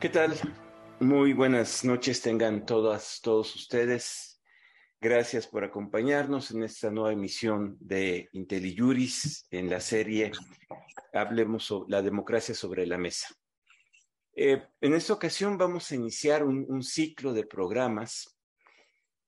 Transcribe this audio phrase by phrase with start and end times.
[0.00, 0.32] ¿Qué tal?
[1.00, 4.40] Muy buenas noches tengan todas, todos ustedes.
[5.00, 10.30] Gracias por acompañarnos en esta nueva emisión de IntelliJuris en la serie
[11.12, 13.26] Hablemos sobre la democracia sobre la mesa.
[14.36, 18.38] Eh, en esta ocasión vamos a iniciar un, un ciclo de programas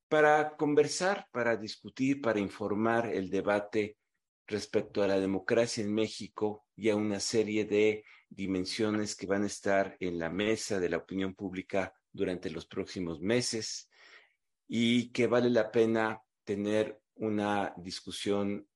[0.09, 3.97] para conversar, para discutir, para informar el debate
[4.47, 9.47] respecto a la democracia en México y a una serie de dimensiones que van a
[9.47, 13.91] estar en la mesa de la opinión pública durante los próximos meses
[14.67, 18.67] y que vale la pena tener una discusión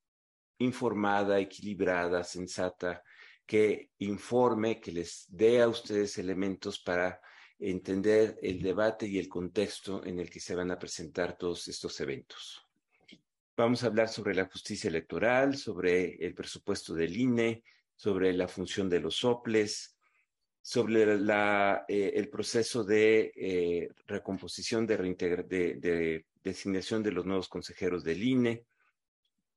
[0.59, 3.03] informada, equilibrada, sensata,
[3.47, 7.21] que informe, que les dé a ustedes elementos para
[7.59, 12.01] entender el debate y el contexto en el que se van a presentar todos estos
[12.01, 12.61] eventos.
[13.57, 17.63] Vamos a hablar sobre la justicia electoral, sobre el presupuesto del INE,
[17.97, 19.95] sobre la función de los soples,
[20.67, 28.03] sobre eh, el proceso de eh, recomposición, de, de, de designación de los nuevos consejeros
[28.03, 28.65] del INE,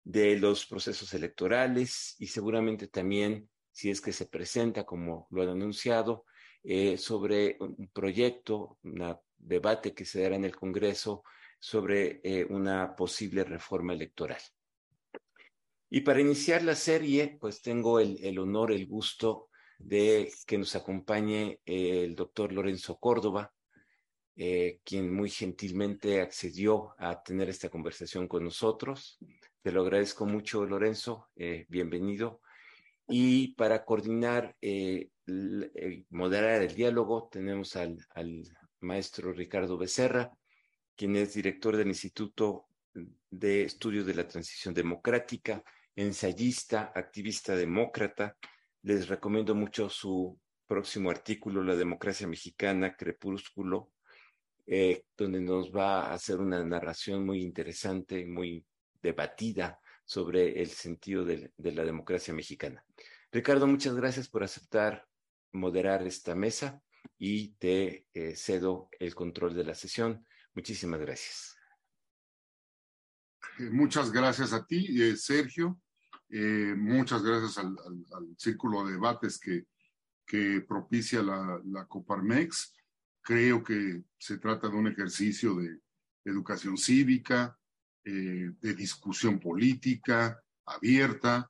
[0.03, 5.49] de los procesos electorales y seguramente también, si es que se presenta como lo han
[5.49, 6.25] anunciado,
[6.61, 11.23] eh, sobre un proyecto, un debate que se dará en el Congreso
[11.57, 14.41] sobre una posible reforma electoral.
[15.89, 21.61] Y para iniciar la serie, pues tengo el, honor, el gusto de que nos acompañe
[21.65, 23.53] eh, el doctor Lorenzo Córdoba,
[24.35, 29.17] eh, quien muy gentilmente accedió a tener esta conversación con nosotros.
[29.61, 31.29] Te lo agradezco mucho, Lorenzo.
[31.35, 32.41] Eh, bienvenido.
[33.07, 35.09] Y para coordinar, eh,
[36.09, 38.43] moderar el diálogo, tenemos al, al
[38.81, 40.31] maestro Ricardo Becerra,
[40.95, 42.67] quien es director del Instituto
[43.29, 45.63] de Estudios de la Transición Democrática,
[45.97, 48.37] ensayista, activista demócrata.
[48.83, 53.91] Les recomiendo mucho su próximo artículo, La democracia mexicana, Crepúsculo,
[54.67, 58.63] eh, donde nos va a hacer una narración muy interesante, muy
[59.01, 62.85] debatida sobre el sentido de, la democracia mexicana.
[63.31, 65.05] Ricardo, muchas gracias por aceptar
[65.51, 66.81] moderar esta mesa
[67.17, 70.25] y te eh, cedo el control de la sesión.
[70.53, 71.57] Muchísimas gracias.
[73.59, 75.79] Eh, muchas gracias a ti, Sergio.
[76.29, 79.65] Eh, muchas gracias al, al, al, círculo de debates que,
[80.25, 82.73] que propicia la, la, Coparmex.
[83.21, 85.79] Creo que se trata de un ejercicio de
[86.25, 87.57] educación cívica,
[88.03, 91.49] eh, de discusión política abierta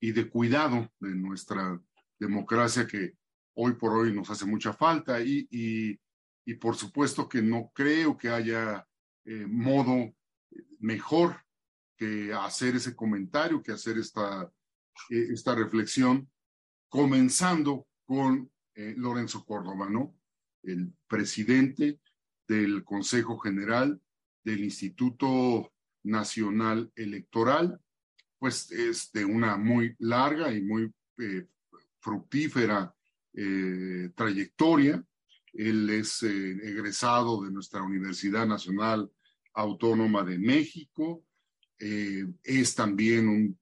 [0.00, 1.80] y de cuidado de nuestra
[2.18, 3.14] democracia que
[3.54, 5.98] hoy por hoy nos hace mucha falta y, y
[6.46, 8.86] y por supuesto que no creo que haya
[9.24, 10.14] eh, modo
[10.78, 11.44] mejor
[11.96, 14.50] que hacer ese comentario, que hacer esta,
[15.10, 16.30] eh, esta reflexión,
[16.88, 20.14] comenzando con eh, Lorenzo Córdoba, ¿no?
[20.62, 22.00] El presidente
[22.46, 24.00] del Consejo General
[24.44, 25.72] del Instituto
[26.04, 27.80] Nacional Electoral,
[28.38, 31.46] pues es de una muy larga y muy eh,
[32.00, 32.92] fructífera
[34.14, 35.04] trayectoria
[35.58, 39.10] él es egresado de nuestra Universidad Nacional
[39.54, 41.24] Autónoma de México.
[41.78, 43.58] Eh, es también un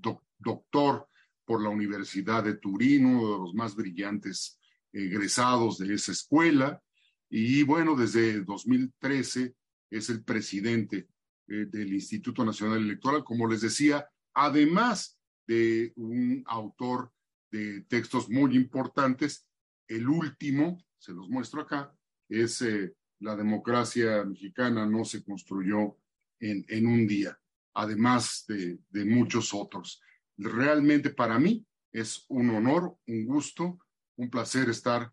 [0.00, 1.08] doc doctor
[1.44, 4.58] por la Universidad de Turín, uno de los más brillantes
[4.92, 6.82] egresados de esa escuela.
[7.28, 9.54] Y bueno, desde 2013
[9.90, 11.08] es el presidente
[11.48, 17.12] eh, del Instituto Nacional Electoral, como les decía, además de un autor
[17.50, 19.46] de textos muy importantes.
[19.86, 21.94] El último, se los muestro acá,
[22.28, 25.96] es eh, la democracia mexicana no se construyó
[26.38, 27.38] en, en un día,
[27.78, 30.02] además de, muchos otros.
[30.36, 33.78] Realmente para mí es un honor, un gusto,
[34.16, 35.12] un placer estar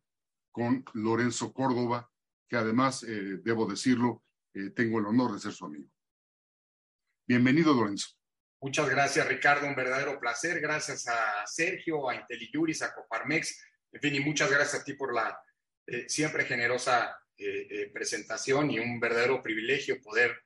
[0.51, 2.09] con Lorenzo Córdoba,
[2.49, 5.91] que además, eh, debo decirlo, eh, tengo el honor de ser su amigo.
[7.27, 8.07] Bienvenido, Lorenzo.
[8.59, 9.67] Muchas gracias, Ricardo.
[9.67, 10.59] Un verdadero placer.
[10.59, 13.63] Gracias a Sergio, a Intelijuris, a Coparmex.
[13.91, 15.39] En fin, y muchas gracias a ti por la
[15.85, 17.15] eh, siempre generosa
[17.93, 20.41] presentación y un verdadero privilegio poder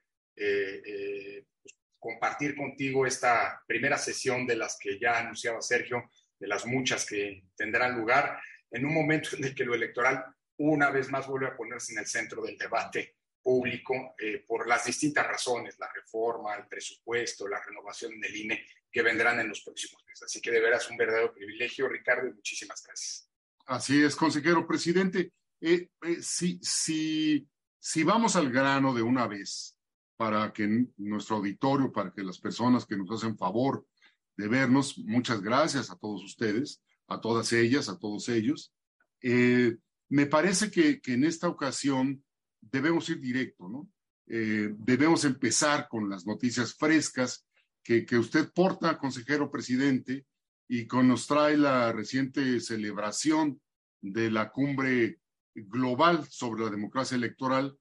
[2.00, 6.10] compartir contigo esta primera sesión de las que ya anunciaba Sergio,
[6.40, 8.40] de las muchas que tendrán lugar
[8.72, 10.25] en un momento en el que lo electoral
[10.57, 14.86] una vez más vuelve a ponerse en el centro del debate público eh, por las
[14.86, 20.04] distintas razones, la reforma, el presupuesto, la renovación del INE, que vendrán en los próximos
[20.06, 20.24] meses.
[20.24, 23.30] Así que de veras un verdadero privilegio, Ricardo, y muchísimas gracias.
[23.66, 25.31] Así es, consejero presidente.
[25.62, 27.48] Eh, eh, si, si,
[27.80, 29.79] si vamos al grano de una vez,
[30.19, 33.88] para que nuestro auditorio, para que las personas que nos hacen favor
[34.36, 38.74] de vernos, muchas gracias a todos ustedes, a todas ellas, a todos ellos.
[39.21, 39.77] Eh,
[40.10, 42.21] me parece que, en esta ocasión
[42.60, 43.89] debemos ir directo, ¿no?
[44.27, 47.48] Eh, debemos empezar con las noticias frescas
[47.81, 50.25] que, que usted porta, consejero presidente,
[50.68, 53.62] y que nos trae la reciente celebración
[54.01, 55.21] de la cumbre
[55.56, 57.80] global sobre la democracia electoral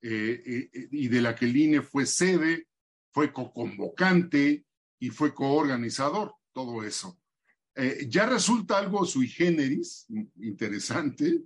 [0.00, 2.68] eh, eh, y de la que el INE fue sede,
[3.10, 4.64] fue co-convocante
[5.00, 7.20] y fue coorganizador, todo eso.
[7.74, 10.06] Eh, ya resulta algo sui generis,
[10.36, 11.42] interesante,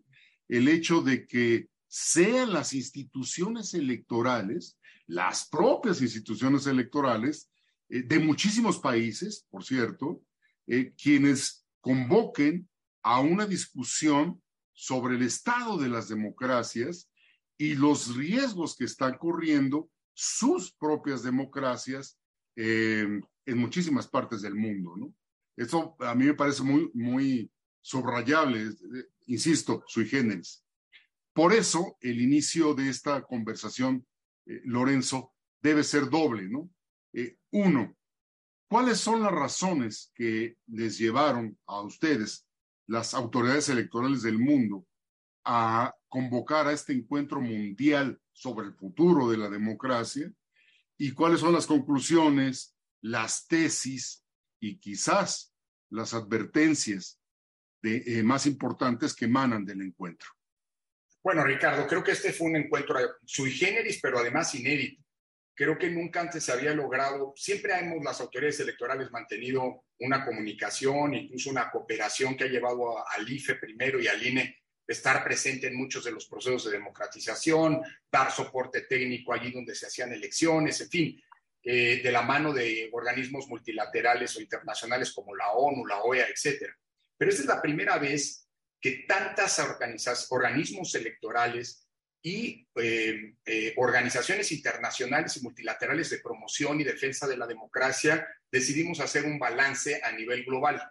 [0.49, 7.51] el hecho de que sean las instituciones electorales, las propias instituciones electorales
[7.89, 10.23] de muchísimos países, por cierto,
[10.97, 12.67] quienes convoquen
[13.03, 17.12] a una discusión sobre el estado de las democracias
[17.63, 22.19] y los riesgos que están corriendo sus propias democracias
[22.57, 23.07] eh,
[23.47, 24.97] en muchísimas partes del mundo.
[25.57, 30.65] Eso a mí me parece muy, muy subrayable, eh, insisto, sui generis.
[31.33, 34.05] Por eso, el inicio de esta conversación,
[34.45, 35.33] eh, Lorenzo,
[35.63, 36.69] debe ser doble, ¿no?
[37.53, 37.97] uno,
[38.69, 42.45] ¿cuáles son las razones que les llevaron a ustedes
[42.89, 44.85] las autoridades electorales del mundo
[45.45, 50.31] a convocar a este encuentro mundial sobre el futuro de la democracia
[50.97, 54.25] y cuáles son las conclusiones, las tesis
[54.61, 55.53] y quizás
[55.91, 57.19] las advertencias
[57.83, 60.29] de, eh, más importantes que emanan del encuentro.
[61.23, 65.03] Bueno, Ricardo, creo que este fue un encuentro sui generis, pero además inédito.
[65.55, 71.15] Creo que nunca antes se había logrado, siempre hemos las autoridades electorales mantenido una comunicación,
[71.15, 75.77] incluso una cooperación que ha llevado al IFE primero y al INE estar presente en
[75.77, 80.89] muchos de los procesos de democratización, dar soporte técnico allí donde se hacían elecciones, en
[80.89, 81.23] fin,
[81.63, 86.77] eh, de la mano de organismos multilaterales o internacionales como la ONU, la OEA, etcétera.
[87.17, 88.49] Pero esta es la primera vez
[88.81, 89.61] que tantas
[90.31, 91.87] organismos electorales
[92.21, 99.01] y eh, eh, organizaciones internacionales y multilaterales de promoción y defensa de la democracia decidimos
[99.01, 100.83] hacer un balance a nivel global.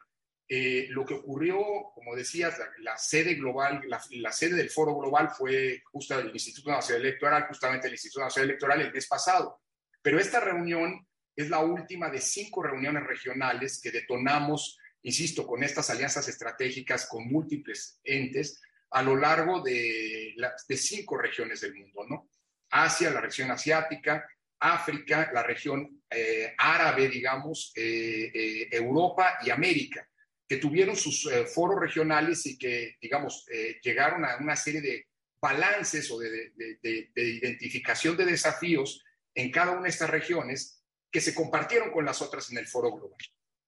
[0.54, 1.58] Eh, lo que ocurrió,
[1.96, 7.06] como decías, la, sede global, la, sede del foro global fue justo el Instituto Nacional
[7.06, 9.62] Electoral, justamente el Instituto Nacional Electoral el mes pasado.
[10.02, 11.08] Pero esta reunión
[11.38, 17.32] es la última de cinco reuniones regionales que detonamos, insisto, con estas alianzas estratégicas con
[17.32, 18.60] múltiples entes
[18.90, 20.36] a lo largo de,
[20.68, 22.30] de cinco regiones del mundo, ¿no?
[22.72, 24.28] Asia, la región asiática,
[24.60, 30.06] África, la región eh, árabe, digamos, eh, eh, Europa y América,
[30.52, 33.46] que tuvieron sus foros regionales y que, digamos,
[33.82, 35.08] llegaron a una serie de
[35.42, 39.02] balances o de, de, identificación de desafíos
[39.34, 42.92] en cada una de estas regiones que se compartieron con las otras en el foro
[42.92, 43.18] global.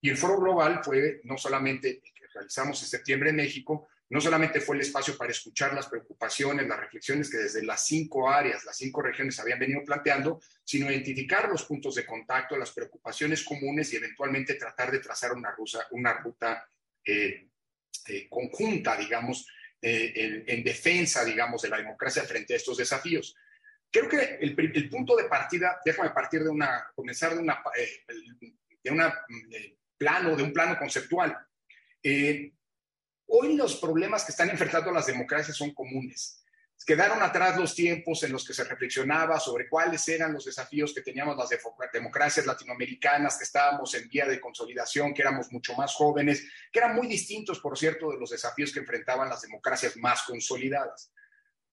[0.01, 4.59] Y el foro global fue no solamente que realizamos en septiembre en México, no solamente
[4.59, 8.75] fue el espacio para escuchar las preocupaciones, las reflexiones que desde las cinco áreas, las
[8.75, 13.95] cinco regiones habían venido planteando, sino identificar los puntos de contacto, las preocupaciones comunes y
[13.95, 16.69] eventualmente tratar de trazar una, ruta, una ruta
[17.05, 17.49] eh,
[18.07, 19.47] eh, conjunta, digamos,
[19.81, 23.35] eh, en, defensa, digamos, de la democracia frente a estos desafíos.
[23.91, 27.61] Creo que el, punto de partida, déjame partir de una, comenzar de una,
[28.83, 29.13] de una
[29.97, 31.37] plano, de un plano conceptual.
[33.27, 36.42] Hoy los problemas que están enfrentando las democracias son comunes.
[36.85, 41.01] Quedaron atrás los tiempos en los que se reflexionaba sobre cuáles eran los desafíos que
[41.01, 41.49] teníamos las
[41.93, 46.95] democracias latinoamericanas, que estábamos en vía de consolidación, que éramos mucho más jóvenes, que eran
[46.95, 51.11] muy distintos, por cierto, de los desafíos que enfrentaban las democracias más consolidadas.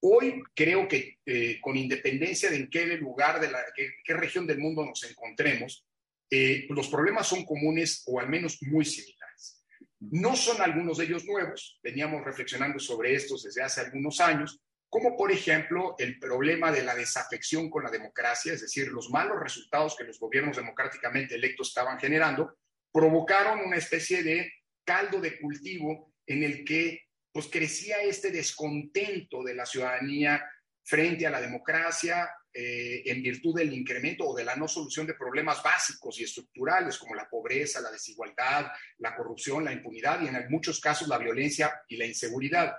[0.02, 4.59] Hoy creo que eh, con independencia de en qué lugar, de la, qué, región del
[4.59, 5.87] mundo nos encontremos,
[6.31, 9.64] eh, los problemas son comunes o al menos muy similares.
[9.99, 15.16] No son algunos de ellos nuevos, veníamos reflexionando sobre estos desde hace algunos años, como
[15.16, 19.97] por ejemplo el problema de la desafección con la democracia, es decir, los malos resultados
[19.97, 22.59] que los gobiernos democráticamente electos estaban generando,
[22.92, 24.52] provocaron una especie de
[24.85, 30.44] caldo de cultivo en el que pues crecía este descontento de la ciudadanía
[30.82, 35.14] frente a la democracia, eh, en virtud del incremento o de la no solución de
[35.14, 40.50] problemas básicos y estructurales como la pobreza, la desigualdad, la corrupción, la impunidad y en
[40.50, 42.75] muchos casos la violencia y la inseguridad.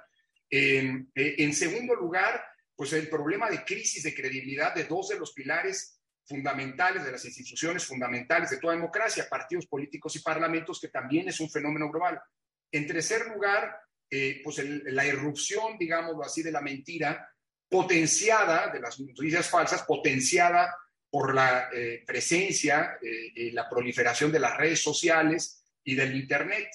[0.53, 2.43] Eh, en segundo lugar,
[2.75, 7.24] pues el problema de crisis de credibilidad de dos de los pilares fundamentales de las
[7.24, 12.20] instituciones fundamentales de toda democracia, partidos políticos y parlamentos, que también es un fenómeno global.
[12.70, 13.77] En tercer lugar,
[14.10, 17.29] eh, pues la irrupción, digámoslo así, de la mentira
[17.70, 20.75] potenciada, de las noticias falsas, potenciada
[21.10, 26.70] por la eh, presencia y la proliferación de las redes sociales y del Internet.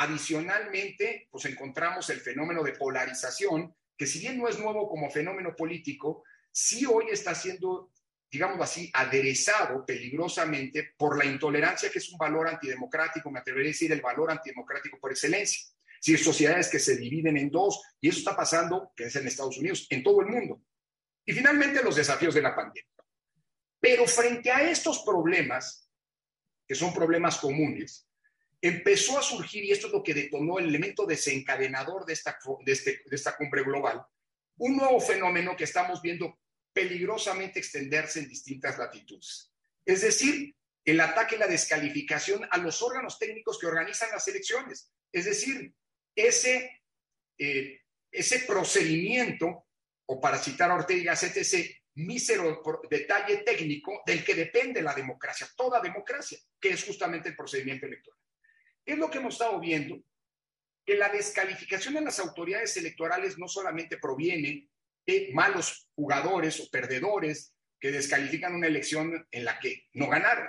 [0.00, 5.56] Adicionalmente, pues encontramos el fenómeno de polarización, que si bien no es nuevo como fenómeno
[5.56, 7.90] político, sí hoy está siendo,
[8.30, 13.72] digamos así, aderezado peligrosamente por la intolerancia, que es un valor antidemocrático, me atrevería a
[13.72, 15.68] decir el valor antidemocrático por excelencia.
[16.00, 19.26] Si hay sociedades que se dividen en dos, y eso está pasando, que es en
[19.26, 20.62] Estados Unidos, en todo el mundo.
[21.24, 22.84] Y finalmente los desafíos de la pandemia.
[23.80, 25.90] Pero frente a estos problemas,
[26.68, 28.07] que son problemas comunes,
[28.60, 33.02] empezó a surgir, y esto es lo que detonó el elemento desencadenador de esta, este,
[33.04, 34.04] de esta cumbre global,
[34.58, 36.40] un nuevo fenómeno que estamos viendo
[36.72, 39.52] peligrosamente extenderse en distintas latitudes.
[39.84, 44.90] Es decir, el ataque y la descalificación a los órganos técnicos que organizan las elecciones.
[45.12, 45.72] Es decir,
[46.14, 46.82] ese,
[47.38, 49.66] eh, ese procedimiento,
[50.06, 55.80] o para citar a Ortega, ese mísero detalle técnico del que depende la democracia, toda
[55.80, 58.17] democracia, que es justamente el procedimiento electoral.
[58.88, 60.02] ¿Qué es lo que hemos estado viendo?
[60.86, 64.66] Que la descalificación de las autoridades electorales no solamente proviene
[65.06, 70.48] de malos jugadores o perdedores que descalifican una elección en la que no ganaron,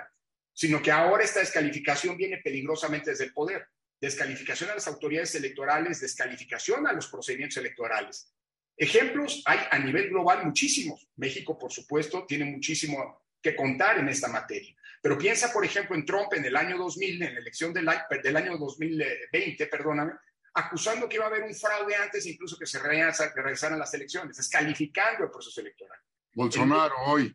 [0.54, 3.66] sino que ahora esta descalificación viene peligrosamente desde el poder.
[4.00, 8.32] Descalificación a las autoridades electorales, descalificación a los procedimientos electorales.
[8.74, 11.06] Ejemplos hay a nivel global muchísimos.
[11.16, 14.74] México, por supuesto, tiene muchísimo que contar en esta materia.
[15.00, 17.88] Pero piensa, por ejemplo, en Trump en el año 2000, en la elección del,
[18.22, 20.12] del año 2020, perdóname,
[20.54, 25.24] acusando que iba a haber un fraude antes incluso que se regresaran las elecciones, descalificando
[25.24, 25.98] el proceso electoral.
[26.34, 27.34] Bolsonaro hoy.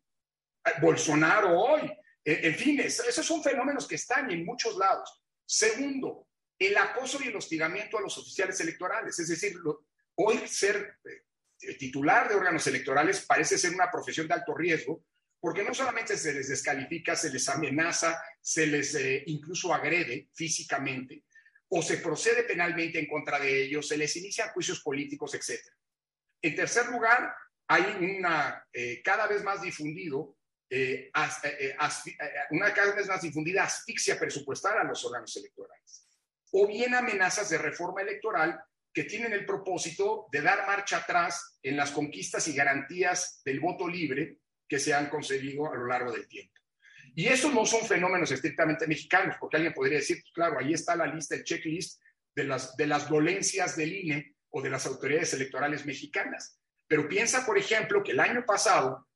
[0.63, 1.91] Eh, Bolsonaro hoy.
[2.23, 5.21] En fin, esos son fenómenos que están en muchos lados.
[5.45, 9.19] Segundo, el acoso y el hostigamiento a los oficiales electorales.
[9.19, 9.55] Es decir,
[10.15, 15.03] hoy ser eh, titular de órganos electorales parece ser una profesión de alto riesgo,
[15.45, 21.25] porque no solamente se les descalifica, se les amenaza, se les eh, incluso agrede físicamente,
[21.67, 25.61] o se procede penalmente en contra de ellos, se les inician juicios políticos, etc.
[26.41, 27.31] En tercer lugar,
[27.67, 30.35] hay una eh, cada vez más difundido,
[30.67, 31.11] eh,
[32.49, 36.07] una cada vez más difundida asfixia presupuestal a los órganos electorales,
[36.53, 38.59] o bien amenazas de reforma electoral
[38.91, 43.87] que tienen el propósito de dar marcha atrás en las conquistas y garantías del voto
[43.87, 46.53] libre que se han conseguido a lo largo del tiempo.
[47.13, 50.95] Y esos no son fenómenos estrictamente mexicanos, porque alguien podría decir, pues claro, ahí está
[50.95, 52.01] la lista, el checklist
[52.35, 56.59] de las, de las dolencias del INE o de las autoridades electorales mexicanas.
[56.87, 59.07] Pero piensa, por ejemplo, que el año pasado,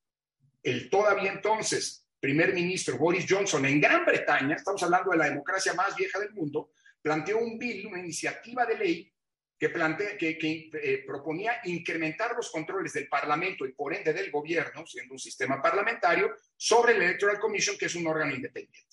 [0.63, 5.73] el todavía entonces primer ministro Boris Johnson en Gran Bretaña, estamos hablando de la democracia
[5.73, 9.13] más vieja del mundo, planteó un bill, una iniciativa de ley
[9.59, 15.13] que, que, eh, proponía incrementar los controles del Parlamento y por ende del gobierno, siendo
[15.13, 18.87] un sistema parlamentario, sobre el Electoral Commission, que es un órgano independiente.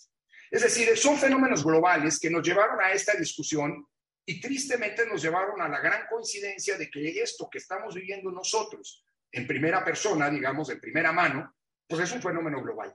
[0.50, 3.86] Es decir, son fenómenos globales que nos llevaron a esta discusión
[4.24, 9.04] y tristemente nos llevaron a la gran coincidencia de que esto que estamos viviendo nosotros
[9.30, 11.54] en primera persona, digamos, en primera mano,
[11.86, 12.94] pues es un fenómeno global.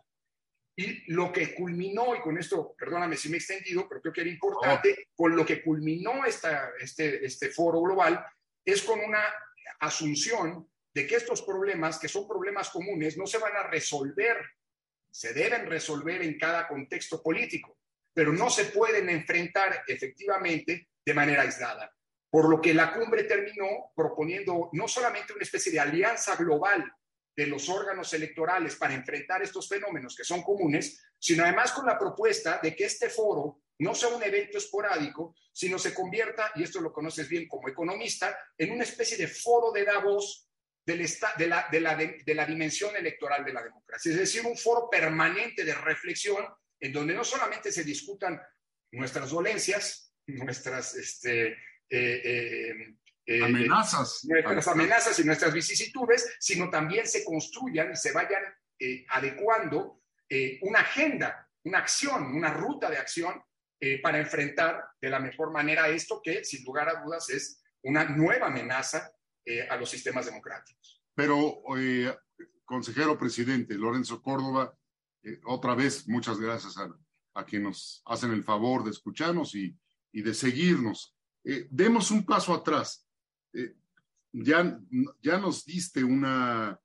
[0.81, 4.21] Y lo que culminó, y con esto, perdóname si me he extendido, pero creo que
[4.21, 8.25] era importante, con lo que culminó esta, este, este foro global,
[8.65, 9.21] es con una
[9.79, 14.37] asunción de que estos problemas, que son problemas comunes, no se van a resolver,
[15.11, 17.77] se deben resolver en cada contexto político,
[18.11, 21.93] pero no se pueden enfrentar efectivamente de manera aislada.
[22.27, 26.91] Por lo que la cumbre terminó proponiendo no solamente una especie de alianza global
[27.35, 31.97] de los órganos electorales para enfrentar estos fenómenos que son comunes, sino además con la
[31.97, 36.79] propuesta de que este foro no sea un evento esporádico, sino se convierta, y esto
[36.81, 40.47] lo conoces bien como economista, en una especie de foro de Davos
[40.85, 40.99] del
[41.37, 44.11] de, la, de, la, de, la, dimensión electoral de la democracia.
[44.11, 46.45] Es decir, un foro permanente de reflexión
[46.79, 48.41] en donde no solamente se discutan
[48.91, 54.21] nuestras dolencias, nuestras este, eh, eh, eh, amenazas.
[54.23, 58.41] nuestras amenazas y nuestras vicisitudes, sino también se construyan y se vayan
[58.79, 63.41] eh, adecuando eh, una agenda, una acción, una ruta de acción
[64.03, 68.45] para enfrentar de la mejor manera esto que, sin lugar a dudas, es una nueva
[68.45, 69.11] amenaza
[69.71, 71.03] a los sistemas democráticos.
[71.15, 71.63] Pero,
[72.63, 74.77] consejero presidente Lorenzo Córdoba,
[75.45, 76.95] otra vez muchas gracias a,
[77.33, 79.75] a quienes nos hacen el favor de escucharnos y,
[80.11, 81.17] y de seguirnos.
[81.43, 83.07] demos un paso atrás.
[83.53, 83.75] Eh,
[84.33, 84.79] ya,
[85.21, 86.79] ya nos diste una,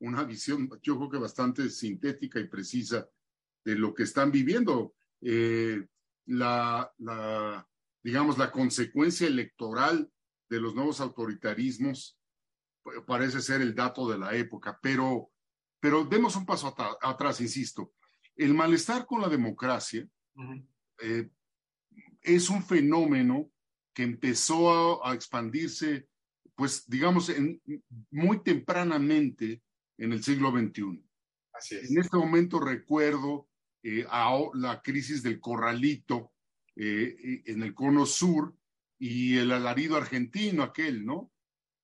[0.00, 3.08] una visión, yo creo que bastante sintética y precisa
[3.64, 4.94] de lo que están viviendo.
[5.20, 5.86] Eh,
[6.26, 7.68] la, la,
[8.02, 10.10] digamos, la consecuencia electoral
[10.48, 12.18] de los nuevos autoritarismos
[13.06, 15.30] parece ser el dato de la época, pero,
[15.80, 17.92] pero demos un paso atrás, insisto.
[18.36, 20.06] El malestar con la democracia,
[21.00, 21.30] eh,
[22.20, 23.50] es un fenómeno
[23.94, 26.08] que empezó a, expandirse,
[26.54, 27.60] pues digamos, en,
[28.10, 29.62] muy tempranamente
[29.98, 31.04] en el siglo XXI.
[31.52, 31.90] Así es.
[31.90, 33.48] En este momento recuerdo
[33.82, 36.32] eh, a la crisis del corralito
[36.76, 38.56] eh, en el cono sur
[38.98, 41.32] y el alarido argentino aquel, ¿no?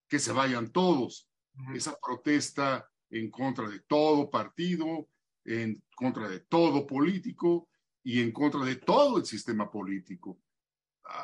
[0.09, 1.29] Que se vayan todos.
[1.75, 5.09] Esa protesta en contra de todo partido,
[5.45, 7.69] en contra de todo político
[8.05, 10.41] y en contra de todo el sistema político.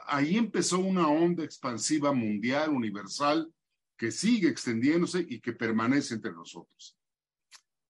[0.06, 3.52] Ahí empezó una onda expansiva mundial, universal,
[3.96, 6.96] que sigue extendiéndose y que permanece entre nosotros.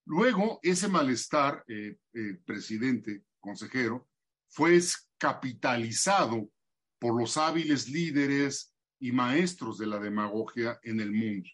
[0.07, 4.09] Luego, ese malestar, eh, eh, presidente, consejero,
[4.49, 4.79] fue
[5.19, 6.51] capitalizado
[6.99, 11.49] por los hábiles líderes y maestros de la demagogia en el mundo,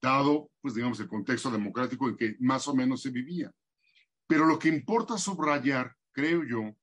[0.00, 3.52] dado, pues digamos, el contexto democrático en que más o menos se vivía.
[4.26, 6.76] Pero lo que importa subrayar, creo yo,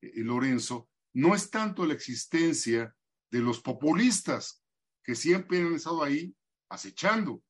[0.00, 2.94] eh, Lorenzo, no es tanto la existencia
[3.30, 4.62] de los populistas
[5.02, 6.34] que siempre han estado ahí
[6.68, 7.42] acechando,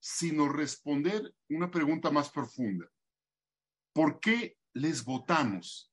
[0.00, 2.86] sino responder una pregunta más profunda.
[3.94, 5.92] ¿Por qué les votamos,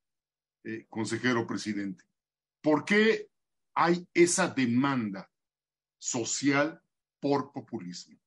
[0.64, 2.04] eh, consejero presidente?
[2.62, 3.30] ¿Por qué
[3.76, 5.30] hay esa demanda
[5.98, 6.82] social
[7.20, 8.20] por populismo?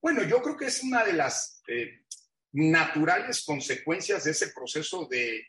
[0.00, 2.04] Bueno, yo creo que es una de las eh,
[2.52, 5.44] naturales consecuencias de ese proceso de,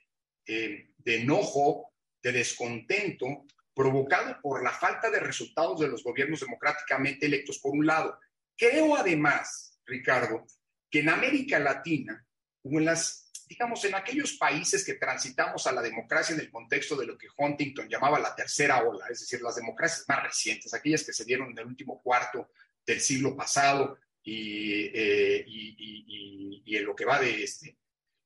[0.50, 7.28] eh, de enojo, de descontento, provocado por la falta de resultados de los gobiernos democráticamente
[7.28, 8.20] electos, por un lado.
[8.58, 10.46] Creo además, Ricardo,
[10.90, 12.26] que en América Latina
[12.64, 16.96] o en las, digamos, en aquellos países que transitamos a la democracia en el contexto
[16.96, 21.04] de lo que Huntington llamaba la tercera ola, es decir, las democracias más recientes, aquellas
[21.04, 22.50] que se dieron en el último cuarto
[22.86, 27.78] del siglo pasado, eh, y, y, en lo que va de este,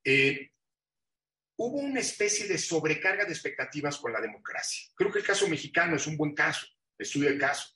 [0.04, 0.53] eh,
[1.58, 4.90] hubo una especie de sobrecarga de expectativas con la democracia.
[4.96, 7.76] Creo que el caso mexicano es un buen caso, estudio de caso.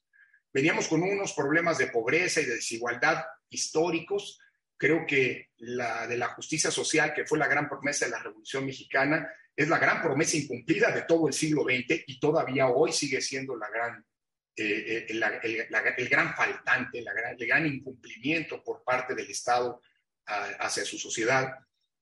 [0.54, 4.40] Veníamos con unos problemas de pobreza y de desigualdad históricos.
[4.76, 8.66] Creo que la de la justicia social, que fue la gran promesa de la Revolución
[8.66, 13.22] Mexicana, es la gran promesa incumplida de todo el siglo XX y todavía hoy sigue
[13.22, 14.06] siendo la gran
[14.60, 19.82] eh, el, gran faltante, el gran incumplimiento por parte del Estado
[20.26, 21.54] hacia su sociedad.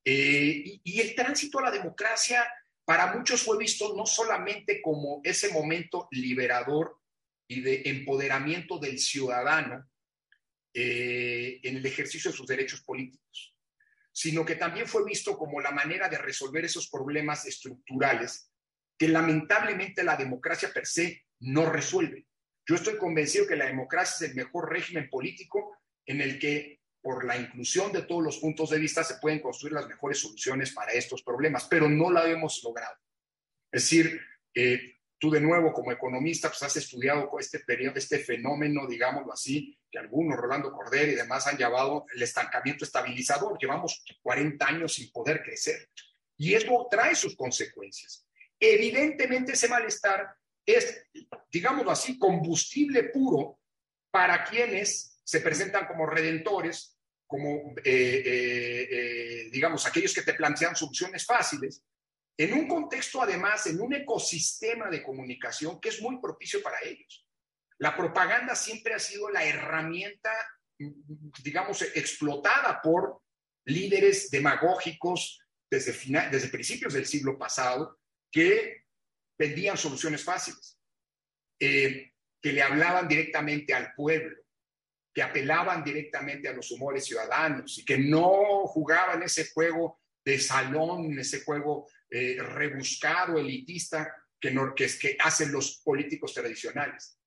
[0.08, 2.48] Eh, y, el tránsito a la democracia
[2.86, 7.00] para muchos fue visto no solamente como ese momento liberador
[7.48, 9.89] y de empoderamiento del ciudadano
[10.72, 13.56] eh, en el ejercicio de sus derechos políticos,
[14.12, 18.52] sino que también fue visto como la manera de resolver esos problemas estructurales
[19.00, 22.28] que lamentablemente la democracia per se no resuelve.
[22.68, 26.74] Yo estoy convencido que la democracia es el mejor régimen político en el que
[27.06, 30.74] por la inclusión de todos los puntos de vista se pueden construir las mejores soluciones
[30.74, 32.98] para estos problemas, pero no la hemos logrado.
[33.72, 34.20] Es decir,
[34.56, 39.78] eh, tú de nuevo como economista pues has estudiado este periodo, este fenómeno, digámoslo así,
[39.91, 43.56] que algunos, Rolando Cordero y demás han llamado el estancamiento estabilizador.
[43.60, 45.88] Llevamos 40 años sin poder crecer
[46.36, 48.26] y eso trae sus consecuencias.
[48.60, 51.04] Evidentemente ese malestar es,
[51.52, 53.60] digámoslo así, combustible puro
[54.10, 56.94] para quienes se presentan como redentores,
[57.27, 61.83] como, eh, eh, eh, digamos, aquellos que te plantean soluciones fáciles,
[62.38, 67.25] en un contexto, además, en un ecosistema de comunicación que es muy propicio para ellos.
[67.77, 70.31] La propaganda siempre ha sido la herramienta,
[71.43, 73.21] digamos, explotada por
[73.65, 77.99] líderes demagógicos desde, final, desde principios del siglo pasado
[78.31, 78.83] que
[79.38, 80.77] vendían soluciones fáciles,
[81.59, 84.35] eh, que le hablaban directamente al pueblo,
[85.15, 91.17] que apelaban directamente a los humores ciudadanos y que no jugaban ese juego de salón,
[91.17, 97.17] ese juego eh, rebuscado, elitista, que, no, que, es, que hacen los políticos tradicionales.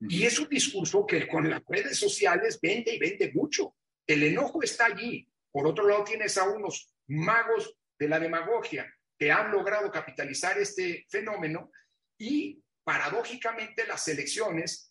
[0.00, 3.76] Y es un discurso que con las redes sociales vende y vende mucho.
[4.06, 5.28] El enojo está allí.
[5.52, 11.06] Por otro lado, tienes a unos magos de la demagogia que han logrado capitalizar este
[11.10, 11.70] fenómeno
[12.18, 14.90] y paradójicamente las elecciones,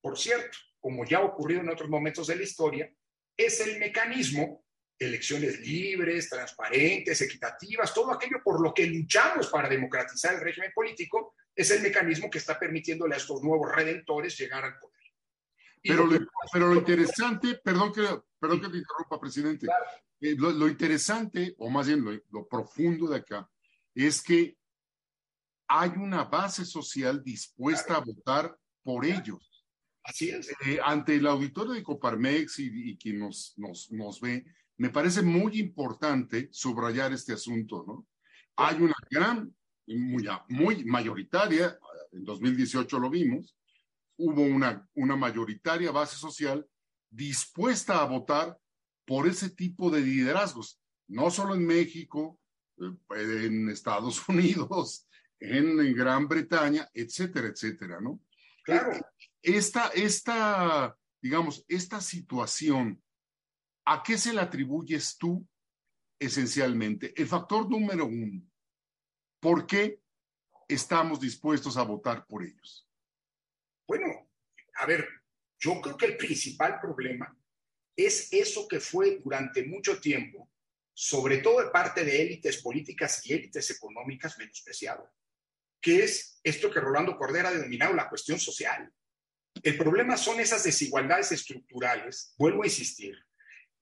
[0.00, 2.92] por cierto, como ya ha ocurrido en otros momentos de la historia,
[3.36, 4.64] es el mecanismo,
[4.98, 11.34] elecciones libres, transparentes, equitativas, todo aquello por lo que luchamos para democratizar el régimen político,
[11.54, 14.92] es el mecanismo que está permitiéndole a estos nuevos redentores llegar al poder.
[15.82, 16.18] Pero lo,
[16.52, 18.02] pero lo interesante, perdón que,
[18.38, 19.66] perdón que te interrumpa, presidente,
[20.20, 23.48] eh, lo, interesante, o más bien lo, profundo de acá,
[23.94, 24.56] es que
[25.66, 29.51] hay una base social dispuesta a votar por ellos.
[30.04, 30.50] Así es.
[30.66, 34.44] Eh, ante el auditorio de Coparmex y, quien nos, nos, nos, ve,
[34.76, 38.06] me parece muy importante subrayar este asunto, ¿no?
[38.56, 39.54] Hay una gran
[39.86, 41.78] muy, muy mayoritaria,
[42.12, 43.56] en 2018 lo vimos,
[44.16, 46.66] hubo una, una mayoritaria base social
[47.10, 48.58] dispuesta a votar
[49.04, 52.38] por ese tipo de liderazgos, no solo en México,
[52.78, 58.20] eh, en Estados Unidos, en Gran Bretaña, etcétera, etcétera, ¿no?
[58.64, 58.92] Claro.
[59.42, 63.02] Esta, esta, digamos, esta situación,
[63.84, 65.46] ¿a qué se la atribuyes tú
[66.18, 67.12] esencialmente?
[67.20, 68.42] El factor número uno,
[69.40, 70.00] ¿por qué
[70.68, 72.88] estamos dispuestos a votar por ellos?
[73.86, 74.30] Bueno,
[74.76, 75.08] a ver,
[75.58, 77.36] yo creo que el principal problema
[77.96, 80.50] es eso que fue durante mucho tiempo,
[80.94, 85.12] sobre todo de parte de élites políticas y élites económicas, menospreciado,
[85.80, 88.92] que es esto que Rolando Cordera ha denominado la cuestión social.
[89.62, 93.16] El problema son esas desigualdades estructurales, vuelvo a insistir,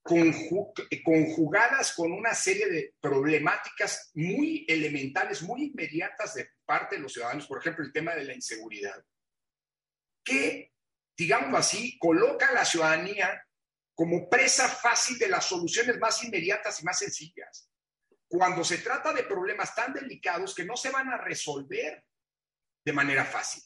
[0.03, 7.47] conjugadas con una serie de problemáticas muy elementales, muy inmediatas de parte de los ciudadanos,
[7.47, 9.03] por ejemplo, el tema de la inseguridad,
[10.25, 10.73] que,
[11.17, 13.43] digámoslo así, coloca a la ciudadanía
[13.95, 17.71] como presa fácil de las soluciones más inmediatas y más sencillas,
[18.29, 22.05] cuando se trata de problemas tan delicados que no se van a resolver
[22.85, 23.63] de manera fácil.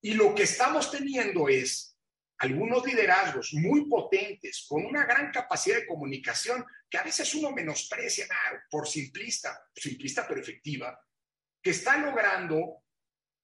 [0.00, 1.96] Y lo que estamos teniendo es
[2.38, 8.26] algunos liderazgos muy potentes, con una gran capacidad de comunicación, que a veces uno menosprecia
[8.70, 10.98] por simplista, simplista pero efectiva,
[11.62, 12.84] que está logrando,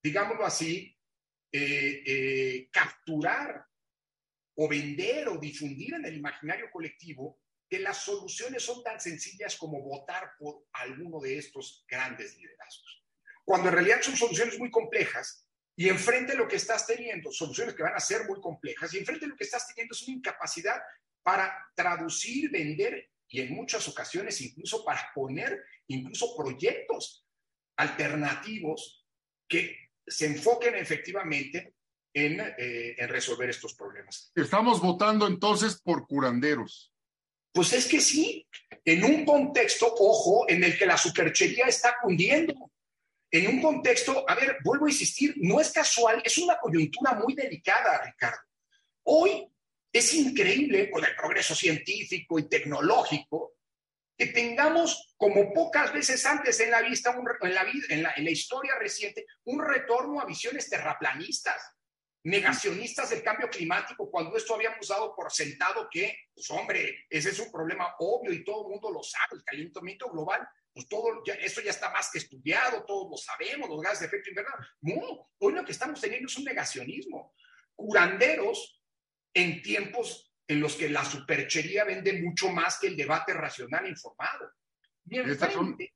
[0.02, 0.96] digámoslo así,
[1.50, 3.66] eh, eh, capturar
[4.54, 9.80] o vender o difundir en el imaginario colectivo que las soluciones son tan sencillas como
[9.82, 13.06] votar por alguno de estos grandes liderazgos.
[13.44, 17.82] Cuando en realidad son soluciones muy complejas y enfrente lo que estás teniendo, soluciones que
[17.82, 20.80] van a ser muy complejas, y enfrente lo que estás teniendo es una incapacidad
[21.22, 27.26] para traducir, vender y en muchas ocasiones incluso para poner incluso proyectos
[27.76, 29.06] alternativos
[29.48, 31.74] que se enfoquen efectivamente
[32.14, 34.30] en, eh, en resolver estos problemas.
[34.34, 36.92] Estamos votando entonces por curanderos.
[37.52, 38.46] Pues es que sí,
[38.84, 42.70] en un contexto, ojo, en el que la superchería está cundiendo
[43.32, 47.34] en un contexto, a ver, vuelvo a insistir, no es casual, es una coyuntura muy
[47.34, 48.42] delicada, Ricardo.
[49.04, 49.48] Hoy
[49.90, 53.54] es increíble con el progreso científico y tecnológico
[54.18, 57.16] que tengamos, como pocas veces antes en la, vista,
[57.88, 61.72] en, la, historia reciente, un retorno a visiones terraplanistas,
[62.24, 67.38] negacionistas del cambio climático, cuando esto habíamos dado por sentado que, pues hombre, ese es
[67.40, 71.34] un problema obvio y todo el mundo lo sabe, el calentamiento global pues todo, ya,
[71.34, 74.64] esto ya está más que estudiado, todos lo sabemos, los gases de efecto invernadero.
[74.80, 77.34] No, hoy lo que estamos teniendo es un negacionismo.
[77.74, 78.82] Curanderos
[79.34, 84.50] en tiempos en los que la superchería vende mucho más que el debate racional informado.
[85.04, 85.94] Y enfrente,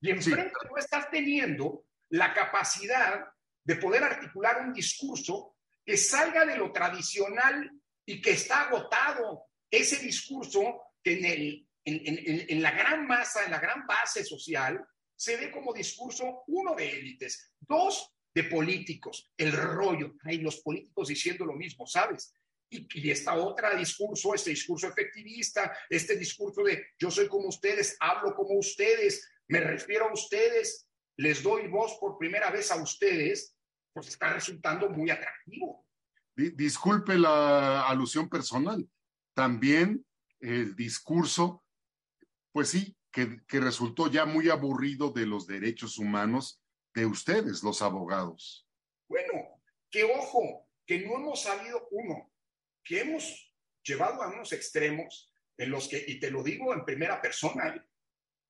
[0.00, 3.24] y enfrente no estás teniendo la capacidad
[3.64, 7.70] de poder articular un discurso que salga de lo tradicional
[8.04, 9.46] y que está agotado.
[9.70, 15.36] Ese discurso que en el en, la gran masa, en la gran base social, se
[15.36, 21.44] ve como discurso, uno, de élites, dos, de políticos, el rollo, hay los políticos diciendo
[21.44, 22.32] lo mismo, ¿sabes?
[22.70, 27.96] Y, y, esta otra discurso, este discurso efectivista, este discurso de yo soy como ustedes,
[28.00, 33.56] hablo como ustedes, me refiero a ustedes, les doy voz por primera vez a ustedes,
[33.92, 35.86] pues está resultando muy atractivo.
[36.34, 38.88] Disculpe la alusión personal.
[39.34, 40.04] También
[40.40, 41.62] el discurso
[42.52, 46.62] pues sí, que, resultó ya muy aburrido de los derechos humanos
[46.94, 48.68] de ustedes, los abogados.
[49.08, 52.30] Bueno, que ojo, que no hemos sabido uno,
[52.84, 57.20] que hemos llevado a unos extremos en los que, y te lo digo en primera
[57.20, 57.86] persona,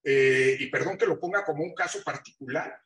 [0.03, 2.77] eh, y perdón que lo ponga como un caso particular,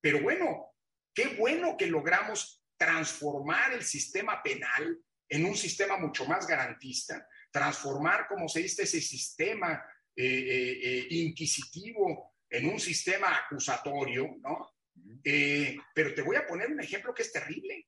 [0.00, 0.74] pero bueno,
[1.14, 8.26] qué bueno que logramos transformar el sistema penal en un sistema mucho más garantista, transformar,
[8.28, 9.82] como se dice, ese sistema
[10.14, 14.70] eh, eh, inquisitivo en un sistema acusatorio, ¿no?
[15.94, 17.86] pero te voy a poner un ejemplo que es terrible.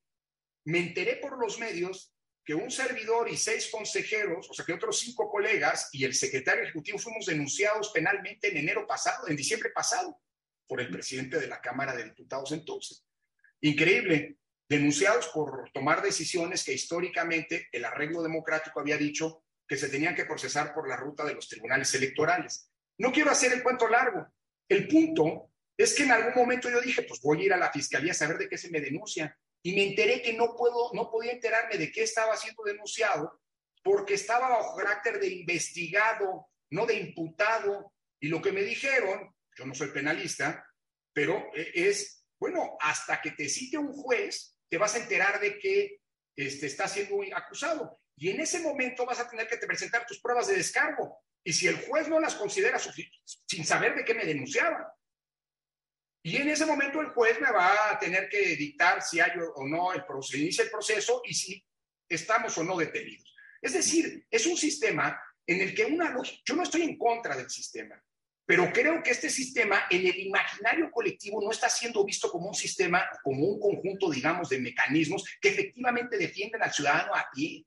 [0.64, 2.14] Me enteré por los medios
[2.44, 6.64] que un servidor y seis consejeros, o sea que otros cinco colegas y el secretario
[6.64, 10.20] ejecutivo fuimos denunciados penalmente en enero pasado, en diciembre pasado,
[10.66, 13.04] por el presidente de la Cámara de Diputados entonces.
[13.60, 14.36] Increíble,
[14.68, 20.24] denunciados por tomar decisiones que históricamente el arreglo democrático había dicho que se tenían que
[20.24, 22.70] procesar por la ruta de los tribunales electorales.
[22.98, 24.26] No quiero hacer el cuento largo.
[24.68, 27.72] El punto es que en algún momento yo dije, pues voy a ir a la
[27.72, 29.36] fiscalía a saber de qué se me denuncia.
[29.62, 33.40] Y me enteré que no puedo, no podía enterarme de qué estaba siendo denunciado
[33.82, 37.92] porque estaba bajo carácter de investigado, no de imputado.
[38.20, 40.66] Y lo que me dijeron, yo no soy penalista,
[41.12, 45.58] pero eh, es, bueno, hasta que te cite un juez, te vas a enterar de
[45.58, 46.00] que
[46.36, 48.00] este, está siendo acusado.
[48.16, 51.22] Y en ese momento vas a tener que presentar tus pruebas de descargo.
[51.42, 54.84] Y si el juez no las considera sin saber de qué me denunciaban.
[56.22, 59.66] Y en ese momento el juez me va a tener que dictar si hay o
[59.66, 61.64] no el proceso, inicia el proceso y si
[62.08, 63.34] estamos o no detenidos.
[63.62, 67.48] Es decir, es un sistema en el que una yo no estoy en contra del
[67.48, 68.02] sistema,
[68.44, 72.54] pero creo que este sistema en el imaginario colectivo no está siendo visto como un
[72.54, 77.64] sistema, como un conjunto, digamos, de mecanismos que efectivamente defienden al ciudadano a pie.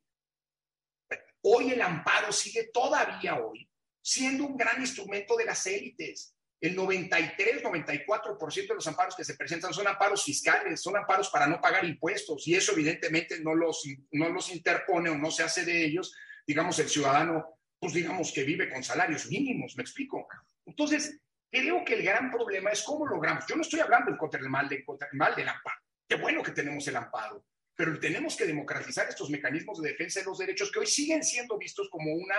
[1.41, 3.69] Hoy el amparo sigue todavía hoy
[4.01, 6.32] siendo un gran instrumento de las élites.
[6.63, 11.45] El 93, 94% de los amparos que se presentan son amparos fiscales, son amparos para
[11.45, 15.65] no pagar impuestos y eso evidentemente no los, no los interpone o no se hace
[15.65, 16.15] de ellos,
[16.47, 20.25] digamos, el ciudadano, pues digamos que vive con salarios mínimos, me explico.
[20.65, 21.19] Entonces,
[21.51, 23.43] creo que el gran problema es cómo logramos.
[23.45, 25.81] Yo no estoy hablando en contra del mal, de, contra el mal del amparo.
[26.07, 27.45] Qué bueno que tenemos el amparo,
[27.75, 31.57] pero tenemos que democratizar estos mecanismos de defensa de los derechos que hoy siguen siendo
[31.57, 32.37] vistos como una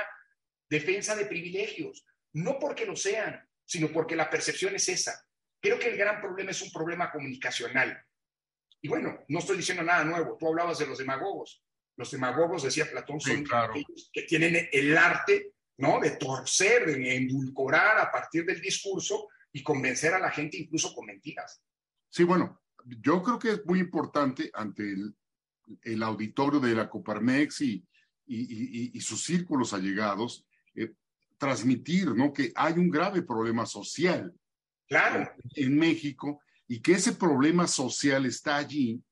[0.67, 5.27] defensa de privilegios, no porque lo sean, sino porque la percepción es esa.
[5.61, 8.03] Creo que el gran problema es un problema comunicacional.
[8.81, 11.63] Y bueno, no estoy diciendo nada nuevo, tú hablabas de los demagogos.
[11.97, 16.01] Los demagogos, decía Platón, son aquellos que tienen el arte ¿no?
[16.01, 21.07] de torcer, de endulcorar a partir del discurso y convencer a la gente incluso con
[21.07, 21.63] mentiras.
[22.11, 25.17] Sí, bueno, yo creo que es muy importante ante el,
[25.83, 27.87] el auditorio de la Coparmex y,
[28.27, 30.47] y, y, sus círculos allegados
[31.45, 32.33] transmitir ¿no?
[32.33, 34.33] que hay un grave problema social
[34.89, 35.31] claro.
[35.55, 39.03] en México y que ese problema social está allí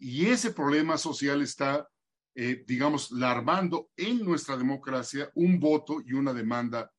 [0.00, 1.88] y ese problema social está,
[2.34, 6.90] eh, digamos, larvando en nuestra democracia un voto y una demanda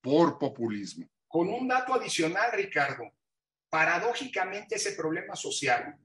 [0.00, 1.08] por populismo.
[1.26, 3.10] Con un dato adicional, Ricardo,
[3.68, 5.98] paradójicamente ese problema social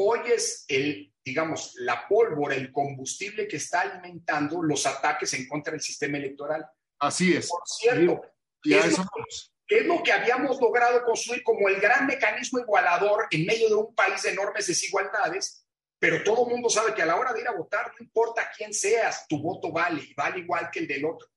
[0.00, 5.72] hoy es el, digamos, la pólvora, el combustible que está alimentando los ataques en contra
[5.72, 6.64] del sistema electoral.
[6.98, 7.48] Así es.
[7.48, 8.22] Por cierto,
[8.62, 13.74] ¿qué es, lo, que habíamos logrado construir como el gran mecanismo igualador en medio de
[13.74, 15.64] un país de enormes desigualdades?
[15.98, 18.50] Pero todo el mundo sabe que a la hora de ir a votar, no importa
[18.56, 21.28] quién seas, tu voto vale y vale igual que el del otro.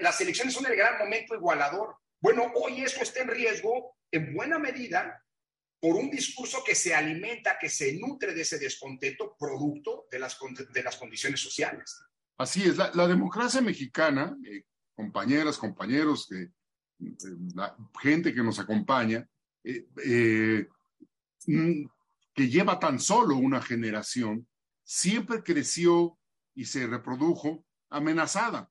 [0.00, 1.96] las elecciones son el gran momento igualador.
[2.20, 5.22] Bueno, hoy eso está en riesgo en buena medida
[5.80, 10.36] por un discurso que se alimenta, que se nutre de ese descontento producto de las,
[10.72, 12.00] de las condiciones sociales.
[12.38, 14.62] Así es, la, democracia mexicana, eh,
[14.94, 16.48] compañeras, compañeros, eh,
[17.56, 19.28] la gente que nos acompaña,
[19.64, 20.68] eh,
[21.46, 21.84] mm,
[22.32, 24.46] que lleva tan solo una generación,
[24.84, 26.16] siempre creció
[26.54, 28.70] y se reprodujo amenazada.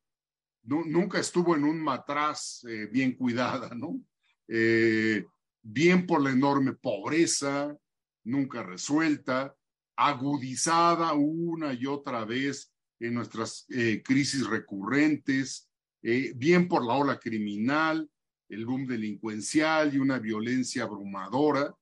[0.63, 4.01] nunca estuvo en un matraz bien cuidada, ¿no?
[4.47, 7.77] bien por la enorme pobreza,
[8.25, 9.55] nunca resuelta,
[9.95, 15.69] agudizada una y otra vez en nuestras eh, crisis recurrentes,
[16.01, 18.09] eh, bien por la ola criminal,
[18.49, 21.75] el boom delincuencial y una violencia abrumadora,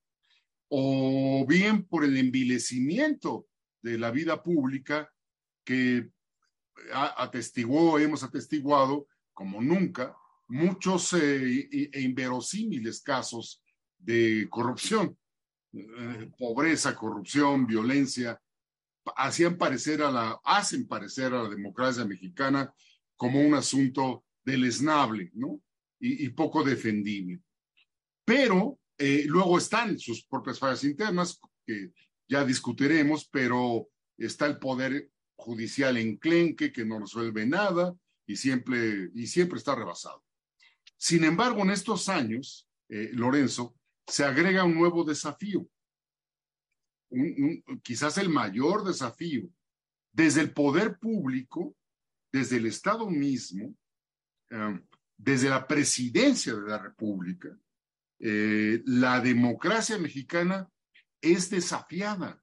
[0.67, 3.47] o bien por el envilecimiento
[3.81, 5.11] de la vida pública
[5.63, 6.09] que
[6.91, 10.15] atestiguó, hemos atestiguado como nunca,
[10.47, 13.61] muchos eh, e inverosímiles casos
[13.97, 15.17] de corrupción,
[16.37, 18.39] pobreza, corrupción, violencia,
[19.15, 22.73] hacían parecer a la, hacen parecer a la democracia mexicana
[23.15, 25.61] como un asunto deleznable, ¿no?
[25.99, 27.41] Y, poco defendible.
[28.25, 31.91] Pero eh, luego están sus propias fallas internas, que
[32.27, 33.87] ya discutiremos, pero
[34.17, 37.95] está el poder judicial enclenque que no resuelve nada
[38.27, 40.23] y siempre, y siempre está rebasado.
[40.97, 45.67] Sin embargo, en estos años, eh, Lorenzo, se agrega un nuevo desafío
[47.83, 49.49] quizás el mayor desafío
[50.15, 51.75] desde el poder público,
[52.31, 53.75] desde el Estado mismo,
[54.49, 54.79] eh,
[55.17, 57.49] desde la presidencia de la República,
[58.19, 60.69] eh, la democracia mexicana
[61.21, 62.41] es desafiada,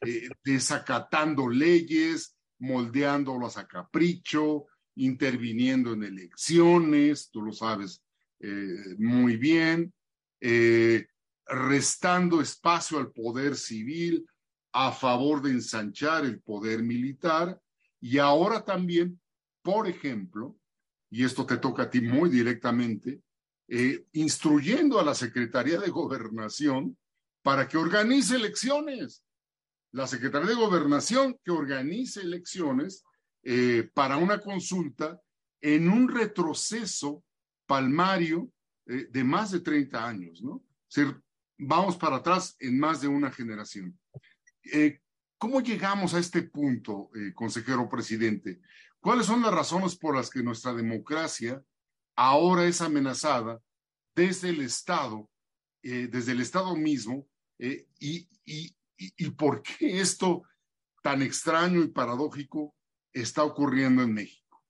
[0.00, 4.66] eh, desacatando leyes, moldeándolas a capricho,
[4.96, 8.02] interviniendo en elecciones, tú lo sabes
[8.98, 9.92] muy bien,
[11.50, 14.26] restando espacio al poder civil
[14.72, 17.60] a favor de ensanchar el poder militar
[18.00, 19.20] y ahora también,
[19.62, 20.56] por ejemplo,
[21.10, 23.20] y esto te toca a ti muy directamente,
[23.68, 26.96] eh, instruyendo a la Secretaría de Gobernación
[27.42, 29.24] para que organice elecciones.
[29.92, 33.04] La Secretaría de Gobernación que organice elecciones
[33.42, 35.20] eh, para una consulta
[35.60, 37.24] en un retroceso
[37.66, 38.50] palmario
[38.86, 40.62] eh, de más de 30 años, ¿no?
[41.60, 43.98] Vamos para atrás en más de una generación.
[44.72, 45.00] Eh,
[45.38, 48.60] ¿Cómo llegamos a este punto, eh, consejero presidente?
[49.00, 51.62] ¿Cuáles son las razones por las que nuestra democracia
[52.16, 53.60] ahora es amenazada
[54.14, 55.30] desde el Estado,
[55.82, 57.26] desde el Estado mismo,
[57.58, 60.42] y, y por qué esto
[61.02, 62.74] tan extraño y paradójico
[63.12, 64.62] está ocurriendo en México?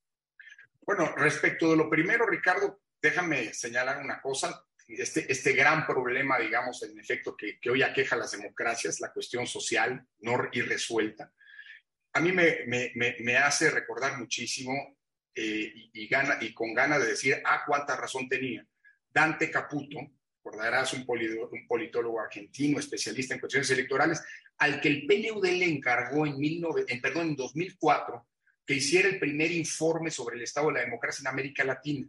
[0.82, 4.64] Bueno, respecto de lo primero, Ricardo, déjame señalar una cosa.
[4.98, 9.12] Este, este gran problema, digamos, en efecto, que, que hoy aqueja a las democracias, la
[9.12, 11.32] cuestión social no irresuelta,
[12.12, 14.98] a mí me, me, me, hace recordar muchísimo
[15.34, 18.66] eh, y, gana, y con ganas de decir, ah, cuánta razón tenía.
[19.08, 19.98] Dante Caputo,
[20.42, 24.22] recordarás, un, un politólogo argentino, especialista en cuestiones electorales,
[24.58, 28.26] al que el PNUD le encargó en, en, perdón, en 2004
[28.66, 32.06] que hiciera el primer informe sobre el estado de la democracia en América Latina.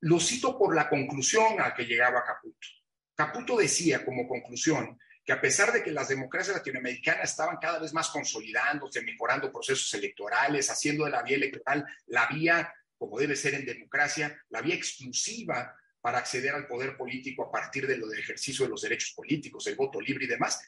[0.00, 2.68] Lo cito por la conclusión a que llegaba Caputo.
[3.14, 7.92] Caputo decía como conclusión que a pesar de que las democracias latinoamericanas estaban cada vez
[7.92, 13.54] más consolidándose, mejorando procesos electorales, haciendo de la vía electoral la vía, como debe ser
[13.54, 18.20] en democracia, la vía exclusiva para acceder al poder político a partir de lo del
[18.20, 20.60] ejercicio de los derechos políticos, el voto libre y demás.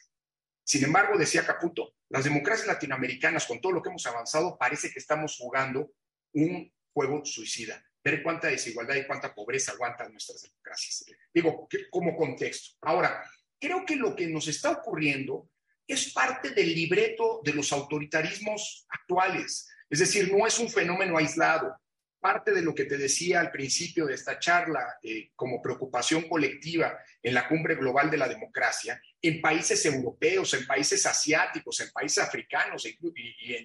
[0.63, 4.99] Sin embargo, decía Caputo, las democracias latinoamericanas, con todo lo que hemos avanzado, parece que
[4.99, 5.93] estamos jugando
[6.33, 11.05] un juego suicida ver cuánta desigualdad y cuánta pobreza aguantan nuestras democracias.
[11.33, 12.77] Digo, como contexto.
[12.81, 13.23] Ahora,
[13.59, 15.49] creo que lo que nos está ocurriendo
[15.87, 19.67] es parte del libreto de los autoritarismos actuales.
[19.89, 21.75] Es decir, no es un fenómeno aislado.
[22.21, 26.99] Parte de lo que te decía al principio de esta charla eh, como preocupación colectiva
[27.23, 32.23] en la cumbre global de la democracia, en países europeos, en países asiáticos, en países
[32.23, 32.97] africanos y,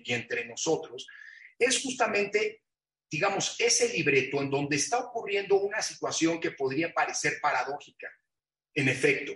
[0.04, 1.06] y entre nosotros,
[1.58, 2.63] es justamente
[3.10, 8.08] digamos, ese libreto en donde está ocurriendo una situación que podría parecer paradójica,
[8.74, 9.32] en efecto,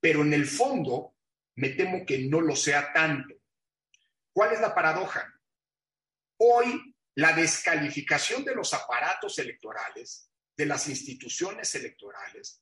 [0.00, 1.16] pero en el fondo
[1.56, 3.34] me temo que no lo sea tanto.
[4.32, 5.32] ¿Cuál es la paradoja?
[6.38, 12.60] Hoy la descalificación de los aparatos electorales, de las instituciones electorales,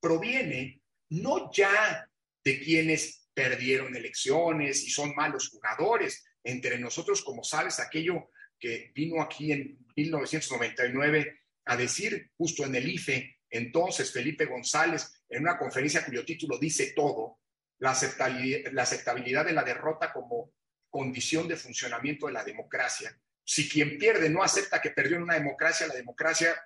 [0.00, 2.08] proviene no ya
[2.44, 6.24] de quienes perdieron elecciones y son malos jugadores.
[6.44, 12.88] Entre nosotros, como sabes, aquello que vino aquí en 1999 a decir justo en el
[12.88, 17.40] IFE, entonces Felipe González, en una conferencia cuyo título dice todo,
[17.78, 20.52] la aceptabilidad, de la derrota como
[20.90, 23.16] condición de funcionamiento de la democracia.
[23.44, 26.60] Si quien pierde no acepta que perdió en una democracia, la democracia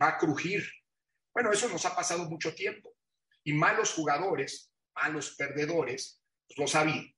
[0.00, 0.68] va a crujir.
[1.32, 2.94] Bueno, eso nos ha pasado mucho tiempo.
[3.42, 7.12] Y malos jugadores, malos perdedores, pues lo sabían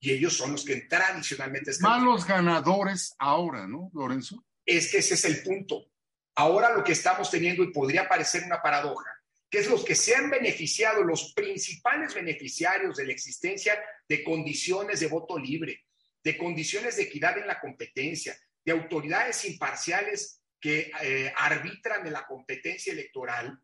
[0.00, 1.90] y ellos son los que tradicionalmente están.
[1.90, 4.44] Malos ganadores ahora, ¿no, Lorenzo?
[4.64, 5.90] Es que ese es el punto.
[6.34, 9.10] Ahora lo que estamos teniendo, y podría parecer una paradoja,
[9.48, 13.78] que es los que se han beneficiado, los principales beneficiarios de la existencia
[14.08, 15.86] de condiciones de voto libre,
[16.22, 22.26] de condiciones de equidad en la competencia, de autoridades imparciales que eh, arbitran en la
[22.26, 23.58] competencia electoral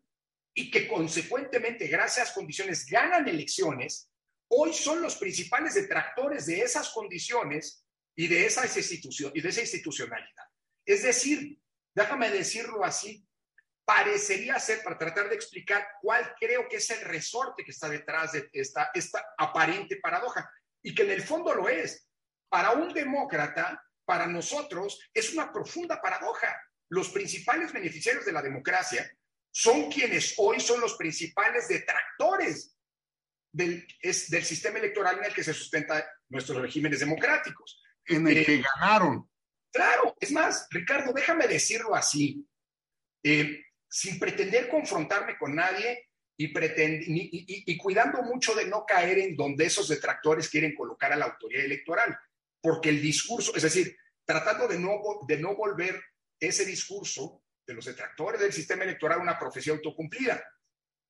[0.53, 4.09] y que consecuentemente, gracias a esas condiciones, ganan elecciones,
[4.55, 7.85] hoy son los principales detractores de esas condiciones
[8.15, 10.45] y de esa, institución, y de esa institucionalidad.
[10.85, 11.59] Es decir,
[11.95, 13.25] déjame decirlo así,
[13.85, 18.31] parecería ser, para tratar de explicar cuál creo que es el resorte que está detrás
[18.33, 18.91] de esta
[19.37, 20.49] aparente paradoja,
[20.83, 22.07] y que en el fondo lo es.
[22.49, 26.55] Para un demócrata, para nosotros, es una profunda paradoja.
[26.89, 29.09] Los principales beneficiarios de la democracia
[29.49, 32.75] son quienes hoy son los principales detractores
[33.53, 37.81] del, es del sistema electoral en el que se sustenta nuestros regímenes democráticos.
[38.05, 39.29] En el que eh, ganaron.
[39.71, 42.45] Claro, es más, Ricardo, déjame decirlo así,
[43.23, 49.35] eh, sin pretender confrontarme con nadie y, y, y, cuidando mucho de no caer en
[49.35, 52.17] donde esos detractores quieren colocar a la autoridad electoral,
[52.59, 53.95] porque el discurso, es decir,
[54.25, 56.01] tratando de no, de no volver
[56.39, 60.43] ese discurso de los detractores del sistema electoral una profecía autocumplida.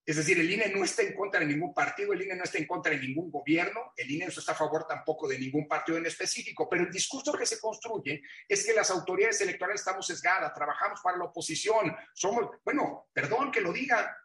[0.06, 2.58] Es decir, el INE no está en contra de ningún partido, el INE no está
[2.58, 5.98] en contra de ningún gobierno, el INE no está a favor tampoco de ningún partido
[5.98, 10.54] en específico, pero el discurso que se construye es que las autoridades electorales estamos sesgadas,
[10.54, 14.18] trabajamos para la oposición, somos, bueno, perdón que lo diga,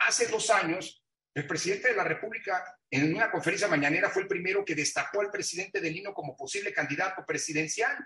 [0.00, 1.02] hace dos años
[1.34, 5.30] el presidente de la República en una conferencia mañanera fue el primero que destacó al
[5.30, 7.96] presidente del INE como posible candidato presidencial.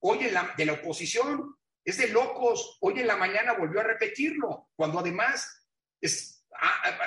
[0.00, 3.84] Hoy en la, de la oposición es de locos, hoy en la mañana volvió a
[3.84, 5.59] repetirlo, cuando además
[6.00, 6.44] es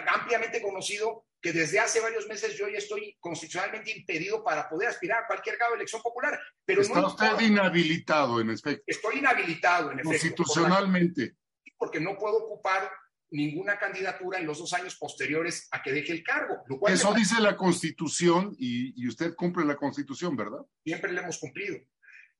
[0.08, 5.24] ampliamente conocido que desde hace varios meses yo ya estoy constitucionalmente impedido para poder aspirar
[5.24, 6.40] a cualquier grado de elección popular.
[6.66, 8.84] Pero Está no usted inhabilitado, en efecto.
[8.88, 10.10] Estoy inhabilitado, en efecto.
[10.10, 11.36] Constitucionalmente.
[11.78, 12.90] Porque no puedo ocupar
[13.30, 16.64] ninguna candidatura en los dos años posteriores a que deje el cargo.
[16.88, 20.60] Eso dice la Constitución y, y, usted cumple la Constitución, ¿verdad?
[20.86, 21.78] Siempre le hemos cumplido.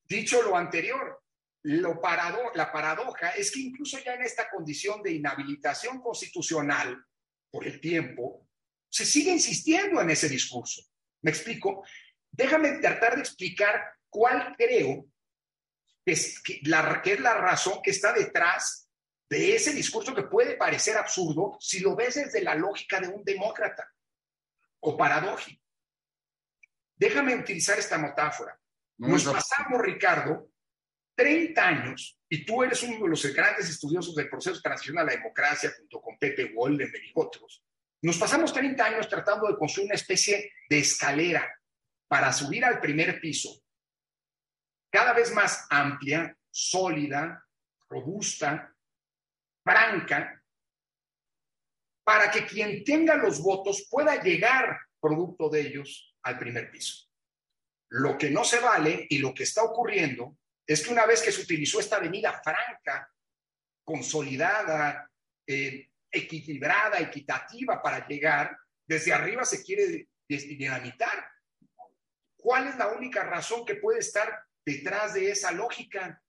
[0.06, 1.23] Dicho lo anterior,
[1.64, 7.06] lo parado, la paradoja es que incluso ya en esta condición de inhabilitación constitucional
[7.50, 8.50] por el tiempo,
[8.90, 10.82] se sigue insistiendo en ese discurso.
[11.22, 11.86] ¿Me explico?
[12.30, 15.06] Déjame tratar de explicar cuál creo
[16.06, 18.90] que es, la, que es la razón que está detrás
[19.30, 23.24] de ese discurso que puede parecer absurdo si lo ves desde la lógica de un
[23.24, 23.90] demócrata
[24.82, 25.64] o paradójico.
[26.96, 28.60] Déjame utilizar esta metáfora.
[28.98, 30.53] Nos pasamos, Ricardo,
[31.16, 35.18] 30 años, y tú eres uno de los grandes estudiosos del proceso transicional a la
[35.18, 37.64] democracia, junto con Pepe Woldenberg y otros,
[38.02, 41.50] nos pasamos 30 años tratando de construir una especie de escalera
[42.08, 43.64] para subir al primer piso,
[44.92, 47.44] cada vez más amplia, sólida,
[47.90, 48.76] robusta,
[49.64, 50.44] franca,
[52.04, 57.10] para que quien tenga los votos pueda llegar, producto de ellos, al primer piso.
[57.90, 61.32] Lo que no se vale y lo que está ocurriendo es que una vez que
[61.32, 63.10] se utilizó esta avenida franca,
[63.84, 65.10] consolidada,
[65.46, 71.28] eh, equilibrada, equitativa para llegar, desde arriba se quiere dinamitar.
[72.38, 76.22] ¿Cuál es la única razón que puede estar detrás de esa lógica?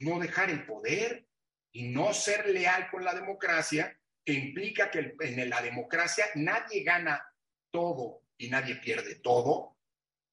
[0.00, 1.26] No dejar el poder
[1.72, 7.24] y no ser leal con la democracia, que implica que en la democracia nadie gana
[7.70, 9.77] todo y nadie pierde todo,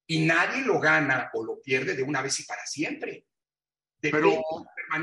[0.06, 3.26] y nadie lo gana o lo pierde de una vez y para siempre.
[4.00, 4.42] pero,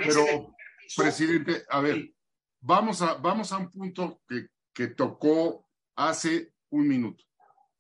[0.04, 0.56] pero
[0.96, 2.14] presidente, a ver,
[2.62, 7.24] vamos, a, vamos a un punto que, que tocó hace un minuto.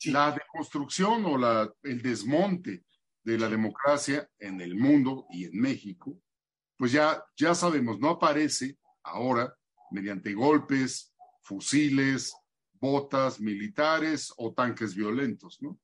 [0.05, 2.84] La deconstrucción o la, el desmonte
[3.24, 6.19] de la democracia en el mundo y en México,
[6.78, 9.55] pues ya, ya sabemos, no aparece ahora
[9.91, 12.36] mediante golpes, fusiles,
[12.74, 15.80] botas militares o tanques violentos, ¿no?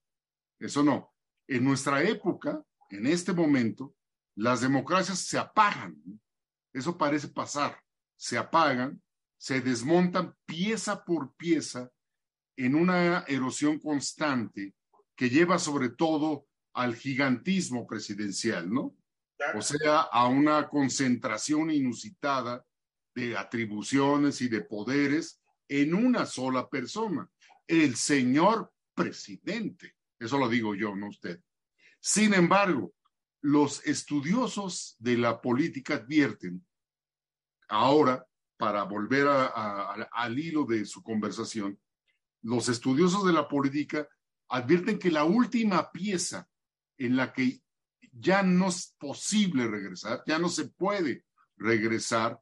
[0.59, 1.13] Eso no.
[1.49, 3.95] En nuestra época, en este momento,
[4.35, 5.99] las democracias se apagan.
[6.71, 7.81] Eso parece pasar.
[8.15, 9.01] Se apagan,
[9.35, 11.89] se desmontan pieza por pieza
[12.55, 14.75] en una erosión constante
[15.15, 18.95] que lleva sobre todo al gigantismo presidencial, ¿no?
[19.55, 22.63] O sea, a una concentración inusitada
[23.15, 27.27] de atribuciones y de poderes en una sola persona,
[27.65, 29.95] el señor presidente.
[30.19, 31.41] Eso lo digo yo, no usted.
[31.99, 32.93] Sin embargo,
[33.41, 36.65] los estudiosos de la política advierten,
[37.67, 38.25] ahora,
[38.57, 41.79] para volver al hilo de su conversación,
[42.41, 44.07] los estudiosos de la política
[44.49, 46.49] advierten que la última pieza
[46.97, 47.61] en la que
[48.11, 52.39] ya no es posible regresar, ya no se puede regresar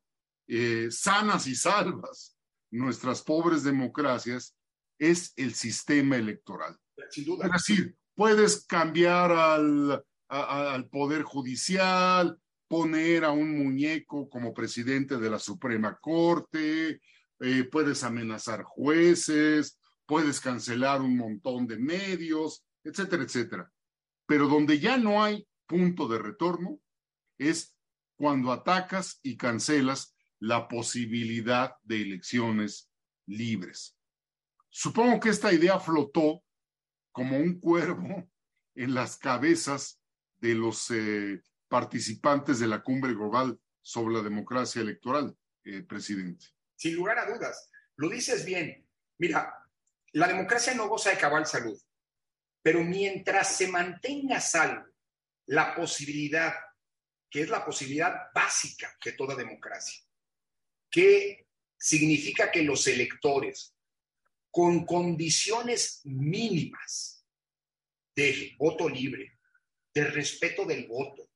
[0.47, 2.37] eh, sanas y salvas
[2.71, 4.55] nuestras pobres democracias,
[4.97, 6.77] es el sistema electoral.
[6.97, 15.29] Es decir, puedes cambiar al, al Poder Judicial, poner a un muñeco como presidente de
[15.29, 17.01] la Suprema Corte,
[17.39, 23.71] eh, puedes amenazar jueces, puedes cancelar un montón de medios, etcétera, etcétera.
[24.25, 26.79] Pero donde ya no hay punto de retorno
[27.37, 27.75] es
[28.15, 32.89] cuando atacas y cancelas la posibilidad de elecciones
[33.27, 33.95] libres.
[34.69, 36.43] Supongo que esta idea flotó
[37.17, 38.29] como un cuervo
[38.75, 39.99] en las cabezas
[40.39, 46.45] de los eh, participantes de la cumbre global sobre la democracia electoral, eh, presidente.
[46.75, 48.87] Sin lugar a dudas, lo dices bien.
[49.17, 49.51] Mira,
[50.11, 51.75] la democracia no goza de cabal salud,
[52.61, 54.85] pero mientras se mantenga salvo
[55.47, 56.53] la posibilidad,
[57.31, 60.03] que es la posibilidad básica de toda democracia,
[60.87, 63.75] que significa que los electores
[64.57, 67.23] con condiciones mínimas
[68.15, 69.37] de voto libre,
[69.93, 71.29] de respeto del voto,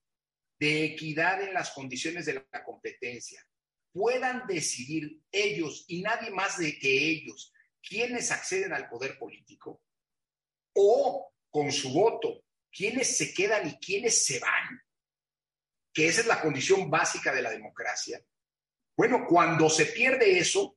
[0.60, 3.48] de equidad en las condiciones de la competencia,
[3.94, 7.54] puedan decidir ellos y nadie más de que ellos
[7.88, 9.84] quiénes acceden al poder político
[10.74, 14.82] o con su voto quiénes se quedan y quiénes se van,
[15.94, 18.20] que esa es la condición básica de la democracia.
[18.98, 20.76] Bueno, cuando se pierde eso,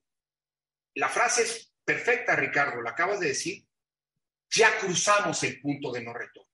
[0.92, 3.66] la frase es perfecta, Ricardo, la acabas de decir,
[4.50, 6.50] ya cruzamos el punto de no retorno.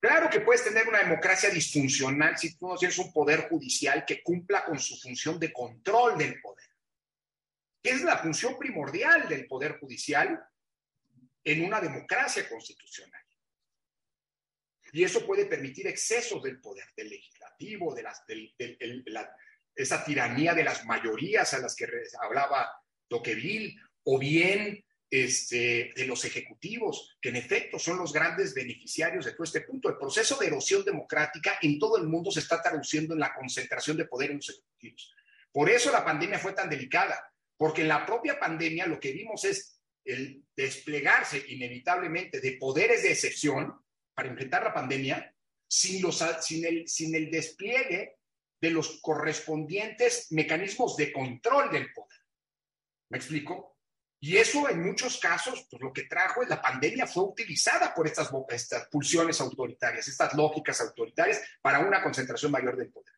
[0.00, 4.20] Claro que puedes tener una democracia disfuncional si tú no tienes un poder judicial que
[4.20, 6.68] cumpla con su función de control del poder,
[7.80, 10.44] que es la función primordial del poder judicial
[11.44, 13.22] en una democracia constitucional.
[14.92, 18.54] Y eso puede permitir excesos del poder, del legislativo, de las, del,
[19.74, 21.86] esa tiranía de las mayorías a las que
[22.20, 22.81] hablaba
[23.12, 29.32] Toqueville, o bien este, de los ejecutivos, que en efecto son los grandes beneficiarios de
[29.32, 29.90] todo este punto.
[29.90, 33.98] El proceso de erosión democrática en todo el mundo se está traduciendo en la concentración
[33.98, 35.12] de poder en los ejecutivos.
[35.52, 39.44] Por eso la pandemia fue tan delicada, porque en la propia pandemia lo que vimos
[39.44, 43.72] es el desplegarse inevitablemente de poderes de excepción
[44.14, 45.34] para enfrentar la pandemia
[45.68, 48.16] sin, los, sin, el, sin el despliegue
[48.62, 52.21] de los correspondientes mecanismos de control del poder.
[53.12, 53.76] ¿Me explico?
[54.20, 58.06] Y eso en muchos casos, pues lo que trajo es la pandemia fue utilizada por
[58.06, 63.12] estas, estas pulsiones autoritarias, estas lógicas autoritarias para una concentración mayor del poder.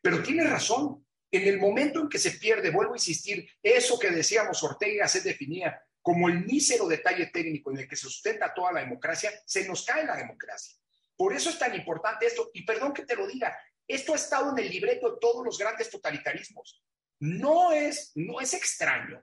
[0.00, 4.10] Pero tiene razón, en el momento en que se pierde, vuelvo a insistir, eso que
[4.10, 8.70] decíamos Ortega se definía como el mísero detalle técnico en el que se sustenta toda
[8.70, 10.76] la democracia, se nos cae la democracia.
[11.16, 14.52] Por eso es tan importante esto, y perdón que te lo diga, esto ha estado
[14.52, 16.84] en el libreto de todos los grandes totalitarismos.
[17.18, 19.20] No es, no es extraño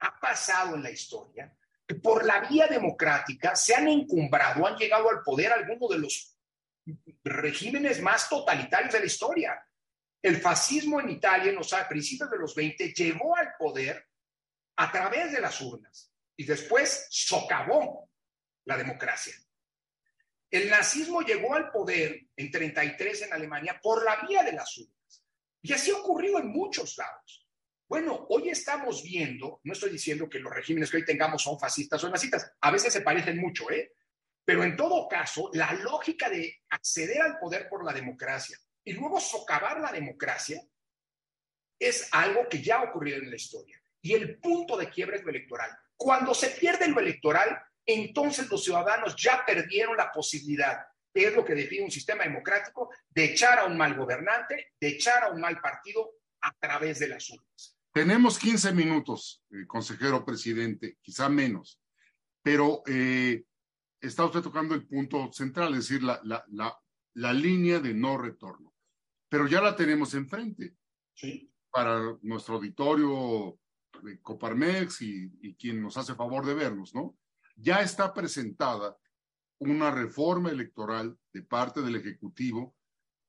[0.00, 1.54] ha pasado en la historia
[1.86, 6.36] que por la vía democrática se han encumbrado, han llegado al poder algunos de los
[7.24, 9.66] regímenes más totalitarios de la historia.
[10.22, 14.06] El fascismo en Italia en los principios de los 20 llegó al poder
[14.76, 18.08] a través de las urnas y después socavó
[18.64, 19.34] la democracia.
[20.50, 25.24] El nazismo llegó al poder en 33 en Alemania por la vía de las urnas.
[25.62, 27.39] Y así ha ocurrido en muchos lados.
[27.90, 32.04] Bueno, hoy estamos viendo, no estoy diciendo que los regímenes que hoy tengamos son fascistas
[32.04, 33.94] o nazistas, a veces se parecen mucho, ¿eh?
[34.44, 39.18] Pero en todo caso, la lógica de acceder al poder por la democracia y luego
[39.18, 40.62] socavar la democracia
[41.80, 43.82] es algo que ya ha ocurrido en la historia.
[44.00, 45.76] Y el punto de quiebre es lo electoral.
[45.96, 50.78] Cuando se pierde lo electoral, entonces los ciudadanos ya perdieron la posibilidad,
[51.12, 54.88] que es lo que define un sistema democrático, de echar a un mal gobernante, de
[54.90, 57.79] echar a un mal partido a través de las urnas.
[57.92, 61.80] Tenemos 15 minutos, eh, consejero presidente, quizá menos,
[62.42, 63.44] pero eh,
[64.00, 66.78] está usted tocando el punto central, es decir, la, la, la,
[67.14, 68.72] la, línea de no retorno.
[69.28, 70.76] Pero ya la tenemos enfrente.
[71.14, 71.52] Sí.
[71.70, 73.58] Para nuestro auditorio
[74.02, 77.16] de Coparmex y, y quien nos hace favor de vernos, ¿no?
[77.56, 78.96] Ya está presentada
[79.58, 82.74] una reforma electoral de parte del Ejecutivo,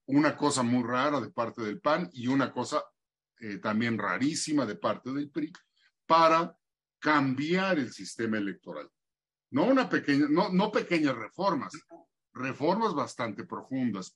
[0.05, 2.81] una cosa muy rara de parte del PAN y una cosa
[3.41, 5.51] eh, también rarísima de parte del PRI,
[6.05, 6.55] para
[6.99, 8.87] cambiar el sistema electoral.
[9.49, 11.73] No una pequeña, no, no pequeñas reformas,
[12.33, 14.15] reformas bastante profundas.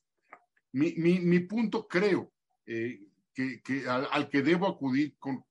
[0.72, 2.32] Mi, mi, mi punto creo
[2.64, 3.00] eh,
[3.34, 5.44] que, que al, al, que debo acudir con,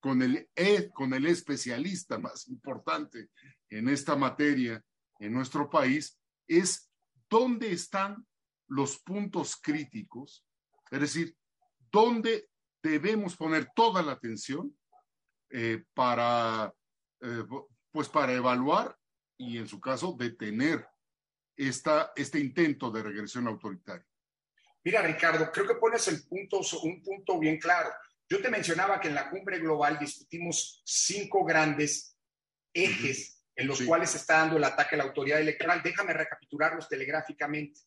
[0.00, 3.30] con, el, e, con el especialista más importante
[3.68, 4.82] en esta materia
[5.18, 6.90] en nuestro país es
[7.28, 8.24] dónde están
[8.68, 10.44] los puntos críticos,
[10.90, 11.36] es decir,
[11.90, 12.48] dónde
[12.86, 14.76] debemos poner toda la atención
[15.50, 16.72] eh, para,
[17.20, 17.44] eh,
[17.90, 18.96] pues para evaluar
[19.36, 20.86] y en su caso detener
[21.56, 24.06] esta, este intento de regresión autoritaria.
[24.84, 27.90] Mira, Ricardo, creo que pones el punto, un punto bien claro.
[28.28, 32.16] Yo te mencionaba que en la cumbre global discutimos cinco grandes
[32.72, 33.86] ejes en los sí.
[33.86, 35.82] cuales está dando el ataque a la autoridad electoral.
[35.82, 37.80] Déjame recapitularlos telegráficamente.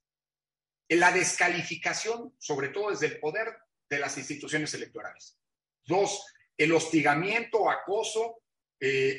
[0.88, 3.56] En la descalificación, sobre todo desde el poder
[3.90, 5.38] de las instituciones electorales.
[5.86, 6.24] Dos,
[6.56, 8.44] el hostigamiento, acoso,
[8.80, 9.18] eh,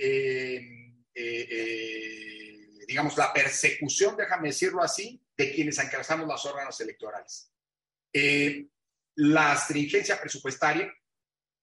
[1.14, 7.52] eh, eh, digamos, la persecución, déjame decirlo así, de quienes encabezamos los órganos electorales.
[9.16, 10.92] La astringencia presupuestaria,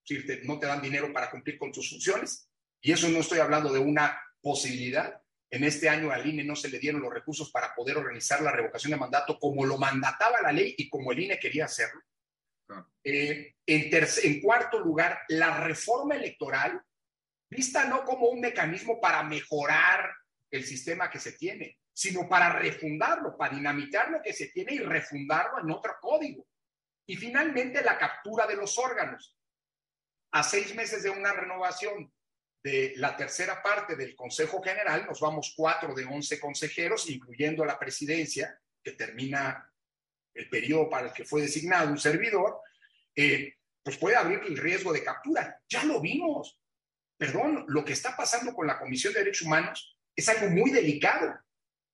[0.03, 2.49] si no te dan dinero para cumplir con tus funciones,
[2.81, 5.21] y eso no estoy hablando de una posibilidad.
[5.49, 8.51] En este año al INE no se le dieron los recursos para poder organizar la
[8.51, 12.01] revocación de mandato como lo mandataba la ley y como el INE quería hacerlo.
[13.03, 16.81] Eh, en, en cuarto lugar, la reforma electoral,
[17.49, 20.13] vista no como un mecanismo para mejorar
[20.51, 24.79] el sistema que se tiene, sino para refundarlo, para dinamitar lo que se tiene y
[24.79, 26.45] refundarlo en otro código.
[27.07, 29.35] Y finalmente, la captura de los órganos.
[30.31, 32.11] A seis meses de una renovación
[32.61, 37.79] de la tercera parte del Consejo General, nos vamos cuatro de once consejeros, incluyendo la
[37.79, 39.66] presidencia, que termina
[40.37, 42.61] el periodo para el que fue designado un servidor,
[43.15, 45.61] eh, pues puede haber el riesgo de captura.
[45.69, 46.59] Ya lo vimos.
[47.17, 51.33] Perdón, lo que está pasando con la Comisión de Derechos Humanos es algo muy delicado.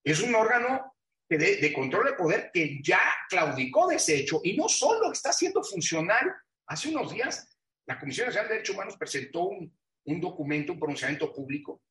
[0.03, 0.95] Es un órgano
[1.29, 5.31] de, de control de poder que ya claudicó de ese hecho y no solo está
[5.31, 6.33] siendo funcional.
[6.67, 7.47] Hace unos días,
[7.85, 9.73] la Comisión Nacional de Derechos Humanos presentó un,
[10.05, 11.81] un documento, un pronunciamiento público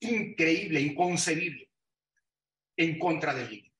[0.00, 1.70] increíble, inconcebible,
[2.76, 3.71] en contra del INE.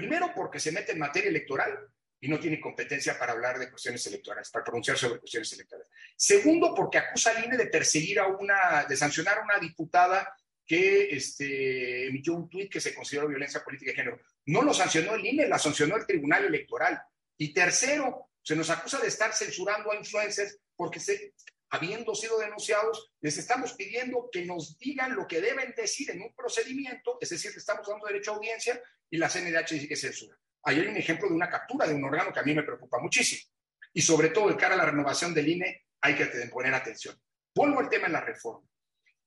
[0.00, 1.78] Primero porque se mete en materia electoral
[2.18, 5.90] y no tiene competencia para hablar de cuestiones electorales, para pronunciar sobre cuestiones electorales.
[6.16, 10.34] Segundo, porque acusa al INE de perseguir a una, de sancionar a una diputada
[10.66, 14.20] que este, emitió un tuit que se consideró violencia política de género.
[14.46, 16.98] No lo sancionó el INE, la sancionó el Tribunal Electoral.
[17.36, 21.34] Y tercero, se nos acusa de estar censurando a influencers porque se,
[21.70, 26.34] habiendo sido denunciados, les estamos pidiendo que nos digan lo que deben decir en un
[26.34, 30.36] procedimiento, es decir, que estamos dando derecho a audiencia y la CNDH dice que censura.
[30.64, 32.98] Ahí hay un ejemplo de una captura de un órgano que a mí me preocupa
[32.98, 33.50] muchísimo.
[33.92, 37.16] Y sobre todo, de cara a la renovación del INE, hay que poner atención.
[37.54, 38.68] Vuelvo al tema de la reforma.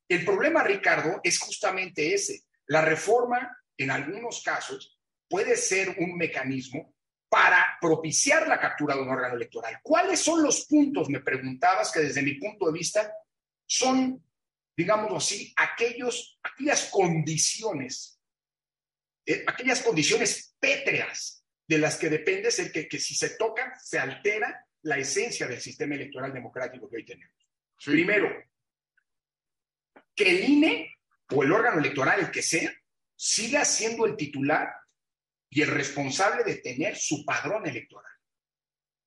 [0.07, 2.43] El problema, Ricardo, es justamente ese.
[2.67, 6.93] La reforma, en algunos casos, puede ser un mecanismo
[7.33, 9.79] para propiciar la captura de un órgano electoral.
[9.81, 13.11] ¿Cuáles son los puntos, me preguntabas, que desde mi punto de vista
[13.65, 14.23] son,
[14.77, 18.19] digámoslo así, aquellos, aquellas condiciones,
[19.25, 23.97] eh, aquellas condiciones pétreas de las que depende ser que, que si se tocan, se
[23.97, 27.35] altera la esencia del sistema electoral democrático que hoy tenemos.
[27.83, 28.29] Primero,
[30.13, 30.95] que el INE
[31.31, 32.71] o el órgano electoral, el que sea,
[33.15, 34.71] siga siendo el titular
[35.55, 38.11] y el responsable de tener su padrón electoral.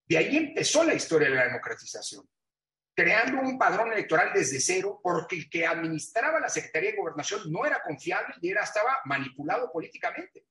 [0.09, 2.25] De ahí empezó la historia de la democratización,
[2.95, 7.67] creando un padrón electoral desde cero, porque el que administraba la Secretaría de Gobernación no
[7.67, 10.47] era confiable y era, estaba manipulado políticamente.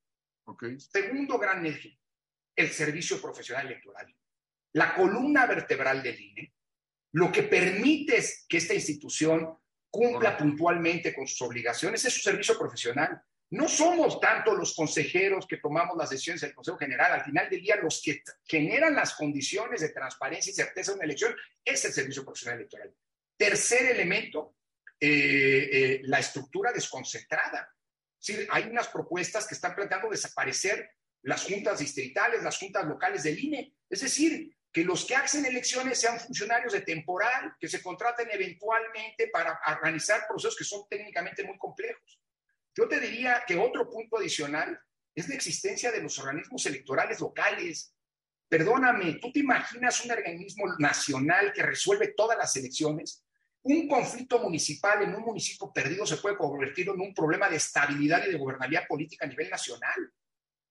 [0.78, 1.98] Segundo gran eje,
[2.56, 4.14] el servicio profesional electoral.
[4.74, 6.54] La columna vertebral del INE,
[7.14, 9.58] lo que permite que esta institución
[9.90, 13.22] cumpla puntualmente con sus obligaciones es su servicio profesional.
[13.56, 17.14] No somos tanto los consejeros que tomamos las decisiones del Consejo General.
[17.14, 21.06] Al final del día, los que generan las condiciones de transparencia y certeza de una
[21.06, 21.34] elección
[21.64, 22.94] es el Servicio Profesional Electoral.
[23.38, 24.58] Tercer elemento,
[25.00, 27.74] eh, eh, la estructura desconcentrada.
[28.50, 30.90] hay unas propuestas que están planteando desaparecer
[31.22, 33.74] las juntas distritales, las juntas locales del INE.
[33.90, 39.30] Es decir, que los que hacen elecciones sean funcionarios de temporal, que se contraten eventualmente
[39.30, 42.20] para organizar procesos que son técnicamente muy complejos.
[42.78, 44.78] Yo te diría que otro punto adicional
[45.16, 47.94] es la existencia de los organismos electorales locales.
[48.50, 53.24] Perdóname, ¿tú te imaginas un organismo nacional que resuelve todas las elecciones?
[53.64, 58.28] Un conflicto municipal en un municipio perdido se puede convertir en un problema de estabilidad
[58.28, 60.14] y de gobernabilidad política a nivel nacional.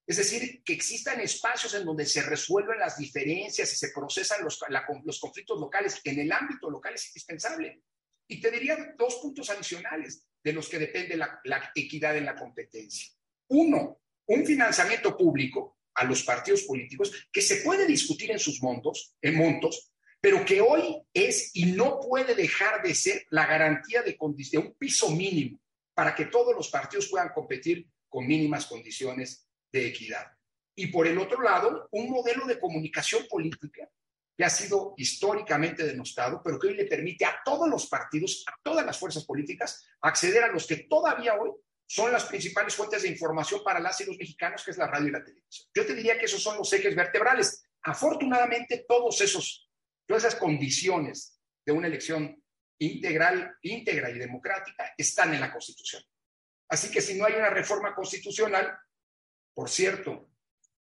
[0.07, 4.61] Es decir, que existan espacios en donde se resuelven las diferencias y se procesan los,
[5.05, 7.83] los conflictos locales en el ámbito local es indispensable.
[8.29, 11.41] Y te diría dos puntos adicionales de los que depende la,
[11.75, 13.13] equidad en la competencia.
[13.49, 19.15] Uno, un financiamiento público a los partidos políticos que se puede discutir en sus montos,
[19.23, 19.91] en montos,
[20.21, 24.75] pero que hoy es y no puede dejar de ser la garantía de, de un
[24.75, 25.61] piso mínimo
[25.95, 30.27] para que todos los partidos puedan competir con mínimas condiciones de equidad.
[30.77, 33.89] Y por el otro lado, un modelo de comunicación política
[34.37, 38.55] que ha sido históricamente denostado, pero que hoy le permite a todos los partidos, a
[38.63, 41.51] todas las fuerzas políticas, acceder a los que todavía hoy
[41.87, 45.09] son las principales fuentes de información para las y los mexicanos, que es la radio
[45.09, 45.69] y la televisión.
[45.75, 47.65] Yo te diría que esos son los ejes vertebrales.
[47.83, 49.71] Afortunadamente, todos esos,
[50.07, 52.43] todas esas condiciones de una elección
[52.79, 56.03] integral, íntegra y democrática están en la Constitución.
[56.69, 58.77] Así que si no hay una reforma constitucional,
[59.55, 60.31] por cierto,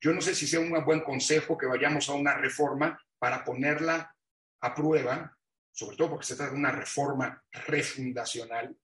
[0.01, 4.15] yo no sé si sea un buen consejo que vayamos a una reforma para ponerla
[4.61, 5.37] a prueba,
[5.71, 8.75] sobre todo porque se trata de una reforma refundacional,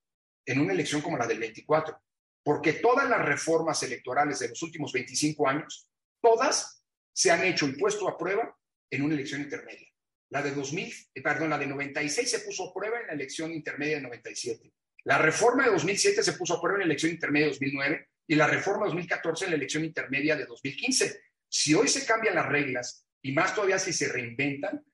[0.45, 1.99] en una elección como la del 24.
[2.43, 5.88] Porque todas las reformas electorales de los últimos 25 años,
[6.21, 8.55] todas se han hecho y puesto a prueba
[8.89, 9.88] en una elección intermedia.
[10.29, 13.51] La de 2000, eh, perdón, la de 96 se puso a prueba en la elección
[13.53, 14.73] intermedia de 97.
[15.05, 18.36] La reforma de 2007 se puso a prueba en la elección intermedia de 2009 y
[18.36, 21.21] la reforma de 2014 en la elección intermedia de 2015.
[21.47, 24.86] Si hoy se cambian las reglas y más todavía si se reinventan,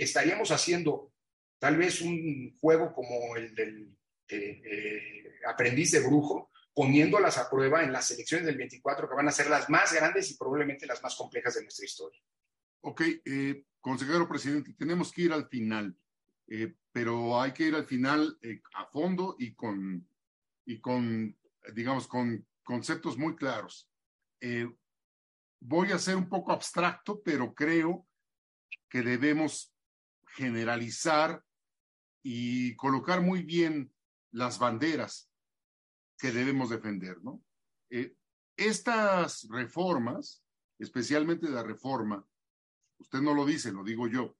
[0.00, 1.12] estaríamos haciendo
[1.58, 3.94] tal vez un juego como el del
[4.28, 9.28] eh, eh, aprendiz de brujo, poniéndolas a prueba en las elecciones del 24, que van
[9.28, 12.20] a ser las más grandes y probablemente las más complejas de nuestra historia.
[12.80, 15.94] Ok, eh, consejero presidente, tenemos que ir al final,
[16.90, 18.38] pero hay que ir al final
[18.74, 20.08] a fondo y con,
[20.64, 21.36] y con,
[21.74, 23.90] digamos, con conceptos muy claros
[25.60, 28.06] voy a ser un poco abstracto, pero creo
[28.88, 29.74] que debemos
[30.28, 31.42] generalizar
[32.22, 33.92] y colocar muy bien
[34.32, 35.30] las banderas
[36.18, 37.42] que debemos defender, ¿no?
[37.90, 38.14] Eh,
[38.56, 40.42] estas reformas,
[40.78, 42.26] especialmente la reforma,
[42.98, 44.36] usted no lo dice, lo digo yo,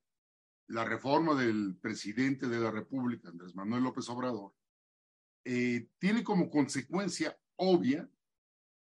[0.66, 4.53] la reforma del presidente de la República, Andrés Manuel López Obrador,
[5.45, 8.09] eh, tiene como consecuencia obvia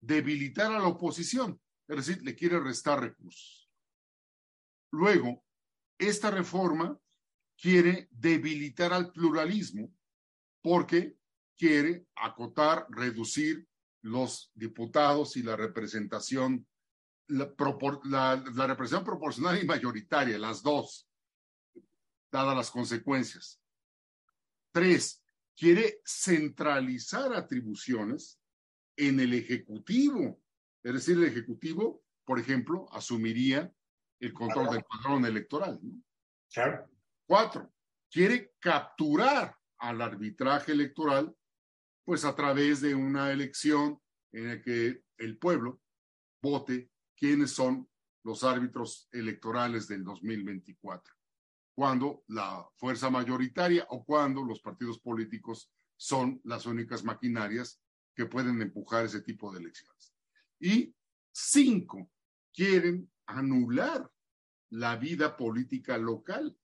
[0.00, 3.70] debilitar a la oposición es decir, le quiere restar recursos.
[4.92, 5.44] Luego,
[5.98, 6.98] esta reforma
[7.60, 9.92] quiere debilitar al pluralismo
[10.62, 11.16] porque
[11.56, 13.66] quiere acotar, reducir
[14.02, 16.66] los diputados y la representación,
[17.26, 17.52] la,
[18.04, 21.08] la, representación proporcional y mayoritaria, las dos,
[22.30, 23.60] dadas las consecuencias.
[24.72, 25.22] Tres,
[25.56, 28.38] quiere centralizar atribuciones
[28.96, 30.40] en el Ejecutivo.
[30.82, 33.72] Es decir, el Ejecutivo, por ejemplo, asumiría
[34.20, 35.80] el control del padrón electoral.
[36.52, 36.88] Claro.
[37.26, 37.72] Cuatro,
[38.10, 41.34] quiere capturar al arbitraje electoral,
[42.04, 44.00] pues a través de una elección
[44.32, 45.80] en la que el pueblo
[46.42, 47.88] vote quiénes son
[48.24, 51.14] los árbitros electorales del 2024,
[51.74, 57.80] cuando la fuerza mayoritaria o cuando los partidos políticos son las únicas maquinarias
[58.14, 60.14] que pueden empujar ese tipo de elecciones.
[60.60, 60.94] Y
[61.32, 62.10] cinco,
[62.52, 64.10] quieren anular
[64.70, 66.56] la vida política local.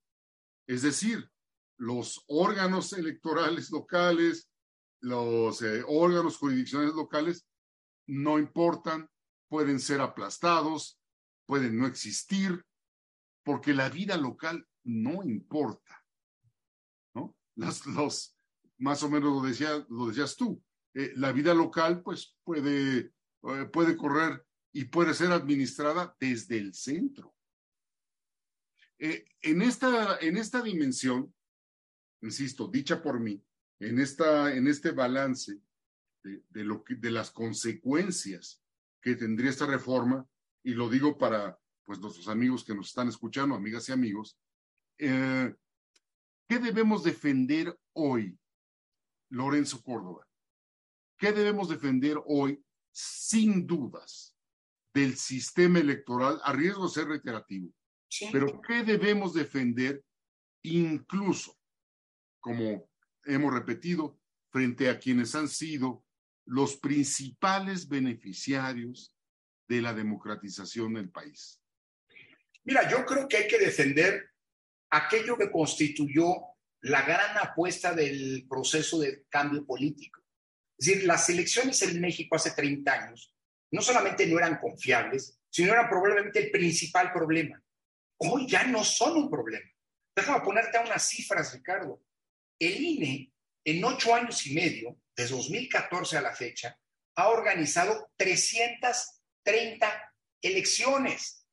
[0.67, 1.31] Es decir,
[1.79, 4.51] los órganos electorales locales,
[5.01, 7.47] los eh, órganos jurisdiccionales locales
[8.07, 9.09] no importan,
[9.49, 10.99] pueden ser aplastados,
[11.47, 12.65] pueden no existir,
[13.45, 16.05] porque la vida local no importa.
[17.15, 17.37] ¿no?
[17.57, 18.37] Las, los,
[18.79, 20.63] más o menos lo, decía, lo decías tú,
[20.95, 23.13] eh, la vida local pues puede,
[23.73, 27.35] puede correr y puede ser administrada desde el centro.
[28.99, 31.35] en, esta, en esta dimensión,
[32.23, 33.45] insisto, dicha por mí,
[33.81, 35.61] en, esta, en este balance
[36.23, 38.63] de, lo de las consecuencias
[39.01, 40.27] que tendría esta reforma,
[40.63, 44.39] y lo digo para pues, nuestros amigos que nos están escuchando, amigas y amigos,
[44.99, 45.55] eh,
[46.49, 48.39] ¿qué debemos defender hoy,
[49.29, 50.27] Lorenzo Córdoba?
[51.19, 52.65] ¿Qué debemos defender hoy,
[52.95, 54.37] sin dudas,
[54.95, 57.75] del sistema electoral, a riesgo de ser reiterativo?
[58.31, 60.05] Pero ¿qué debemos defender
[60.63, 61.59] incluso
[62.45, 62.91] como
[63.25, 64.21] hemos repetido,
[64.51, 66.05] frente a quienes han sido
[66.45, 69.17] los principales beneficiarios
[69.67, 71.59] de la democratización del país?
[72.65, 74.31] Mira, yo creo que hay que defender
[74.91, 76.35] aquello que constituyó
[76.83, 80.21] la gran apuesta del proceso de cambio político.
[80.79, 83.35] Es decir, las elecciones en México hace 30 años
[83.71, 87.61] no solamente no eran confiables, sino eran probablemente el principal problema.
[88.19, 89.69] Hoy ya no son un problema.
[90.15, 92.01] Déjame ponerte a unas cifras, Ricardo.
[92.59, 93.33] El INE,
[93.65, 96.79] en ocho años y medio, desde 2014 a la fecha,
[97.17, 101.44] ha organizado 330 elecciones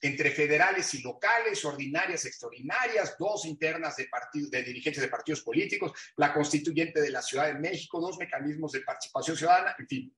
[0.00, 5.92] entre federales y locales, ordinarias, extraordinarias, dos internas de, partidos, de dirigentes de partidos políticos,
[6.16, 10.16] la constituyente de la Ciudad de México, dos mecanismos de participación ciudadana, en fin.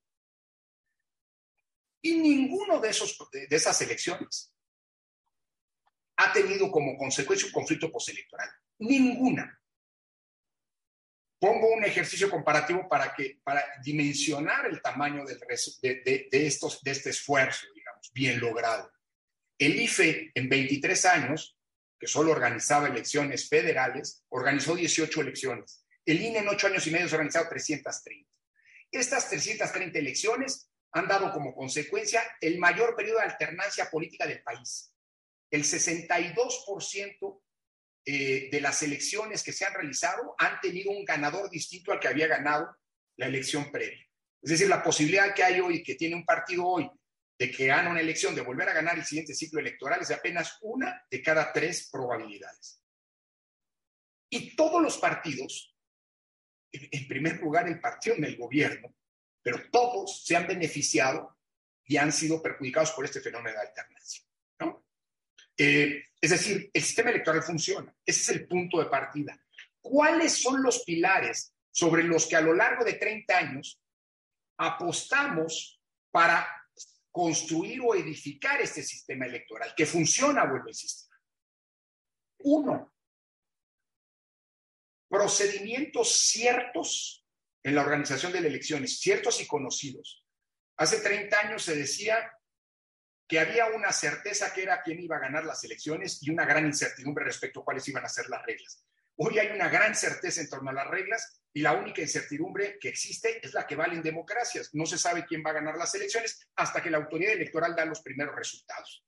[2.03, 4.53] Y ninguno de, esos, de esas elecciones
[6.17, 8.49] ha tenido como consecuencia un conflicto postelectoral.
[8.79, 9.59] Ninguna.
[11.41, 15.41] Pongo un ejercicio comparativo para, que, para dimensionar el tamaño del,
[15.83, 18.93] de, de, este esfuerzo, digamos, bien logrado.
[19.63, 21.57] El IFE en 23 años,
[21.97, 25.87] que solo organizaba elecciones federales, organizó 18 elecciones.
[26.05, 28.29] El INE en 8 años y medio ha organizado 330.
[28.91, 34.93] Estas 330 elecciones han dado como consecuencia el mayor periodo de alternancia política del país.
[35.49, 37.41] El 62%
[38.05, 42.09] eh, de las elecciones que se han realizado han tenido un ganador distinto al que
[42.09, 42.77] había ganado
[43.17, 44.05] la elección previa.
[44.43, 46.91] Es decir, la posibilidad que hay hoy, que tiene un partido hoy,
[47.39, 50.15] de que gana una elección, de volver a ganar el siguiente ciclo electoral, es de
[50.15, 52.83] apenas una de cada tres probabilidades.
[54.31, 55.77] Y todos los partidos,
[56.71, 58.95] en primer lugar el partido en el gobierno,
[59.43, 61.37] pero todos se han beneficiado
[61.85, 64.25] y han sido perjudicados por este fenómeno de alternancia.
[64.61, 64.87] ¿no?
[65.57, 67.95] Eh, es decir, el sistema electoral funciona.
[68.07, 69.39] Ese es el punto de partida.
[69.81, 73.81] ¿Cuáles son los pilares sobre los que a lo largo de 30 años
[74.57, 75.81] apostamos
[76.11, 76.47] para
[77.13, 79.73] construir o edificar este sistema electoral?
[79.77, 81.17] Que funciona, vuelve el sistema.
[82.39, 82.93] Uno,
[85.09, 87.25] procedimientos ciertos
[87.63, 90.27] en la organización de las elecciones, ciertos y conocidos.
[90.79, 92.33] Hace 30 años se decía
[93.29, 96.67] que había una certeza que era quién iba a ganar las elecciones y una gran
[96.67, 98.85] incertidumbre respecto a cuáles iban a ser las reglas.
[99.17, 102.89] Hoy hay una gran certeza en torno a las reglas y la única incertidumbre que
[102.89, 104.71] existe es la que vale en democracias.
[104.73, 107.85] No se sabe quién va a ganar las elecciones hasta que la autoridad electoral da
[107.85, 109.05] los primeros resultados.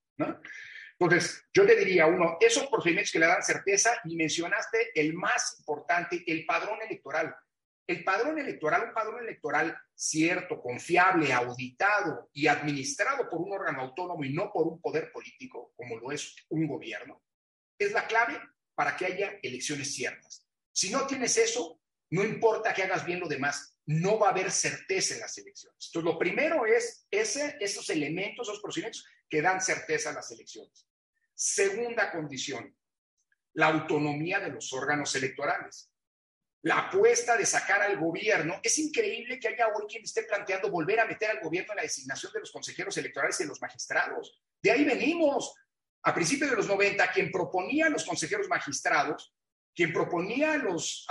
[0.98, 5.56] Entonces, yo te diría, uno, esos procedimientos que le dan certeza y mencionaste el más
[5.58, 7.34] importante, el padrón electoral.
[7.86, 14.24] el padrón electoral, un padrón electoral cierto, confiable, auditado y administrado por un órgano autónomo
[14.24, 17.22] y no por un poder político, como lo es un gobierno,
[17.78, 18.40] es la clave
[18.74, 20.46] para que haya elecciones ciertas.
[20.72, 24.50] Si no tienes eso, no importa que hagas bien lo demás, no va a haber
[24.50, 25.86] certeza en las elecciones.
[25.86, 30.86] Entonces, lo primero es ese, esos elementos, esos procedimientos que dan certeza a las elecciones.
[31.34, 32.76] Segunda condición,
[33.54, 35.90] la autonomía de los órganos electorales
[36.64, 38.58] la apuesta de sacar al gobierno.
[38.62, 41.82] Es increíble que haya hoy quien esté planteando volver a meter al gobierno en la
[41.82, 44.40] designación de los consejeros electorales y de los magistrados.
[44.62, 45.54] De ahí venimos.
[46.06, 49.34] A principios de los 90, quien proponía a los consejeros magistrados,
[49.74, 51.06] quien proponía a los,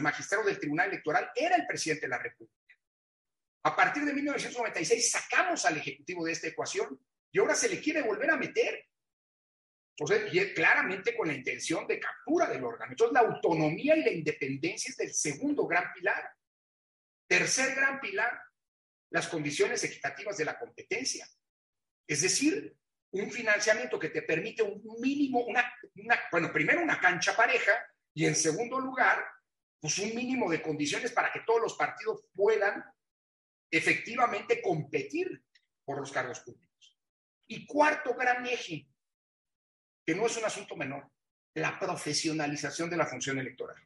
[0.00, 2.74] magistrados del Tribunal Electoral era el presidente de la República.
[3.64, 6.98] A partir de 1996 sacamos al Ejecutivo de esta ecuación
[7.30, 8.86] y ahora se le quiere volver a meter.
[9.96, 12.92] Entonces, claramente con la intención de captura del órgano.
[12.92, 16.30] Entonces, la autonomía y la independencia es del segundo gran pilar.
[17.28, 18.40] Tercer gran pilar,
[19.10, 21.28] las condiciones equitativas de la competencia.
[22.06, 22.76] Es decir,
[23.20, 25.72] un financiamiento que te permite un mínimo, una,
[26.32, 27.72] bueno, primero una cancha pareja
[28.12, 29.24] y en segundo lugar,
[29.80, 32.84] pues un mínimo de condiciones para que todos los partidos puedan
[33.70, 35.44] efectivamente competir
[35.84, 36.98] por los cargos públicos.
[37.46, 38.88] Y cuarto gran eje,
[40.04, 41.08] que no es un asunto menor,
[41.54, 43.76] la profesionalización de la función electoral.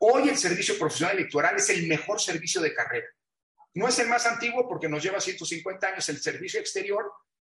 [0.00, 3.06] Hoy el servicio profesional electoral es el mejor servicio de carrera.
[3.74, 7.12] No es el más antiguo porque nos lleva 150 años el servicio exterior,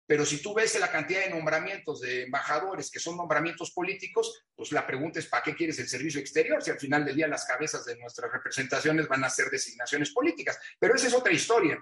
[0.08, 4.72] pero si tú ves la cantidad de nombramientos de embajadores que son nombramientos políticos, pues
[4.72, 6.62] la pregunta es, ¿para qué quieres el servicio exterior?
[6.62, 10.58] Si al final del día las cabezas de nuestras representaciones van a ser designaciones políticas.
[10.78, 11.78] Pero esa es otra historia.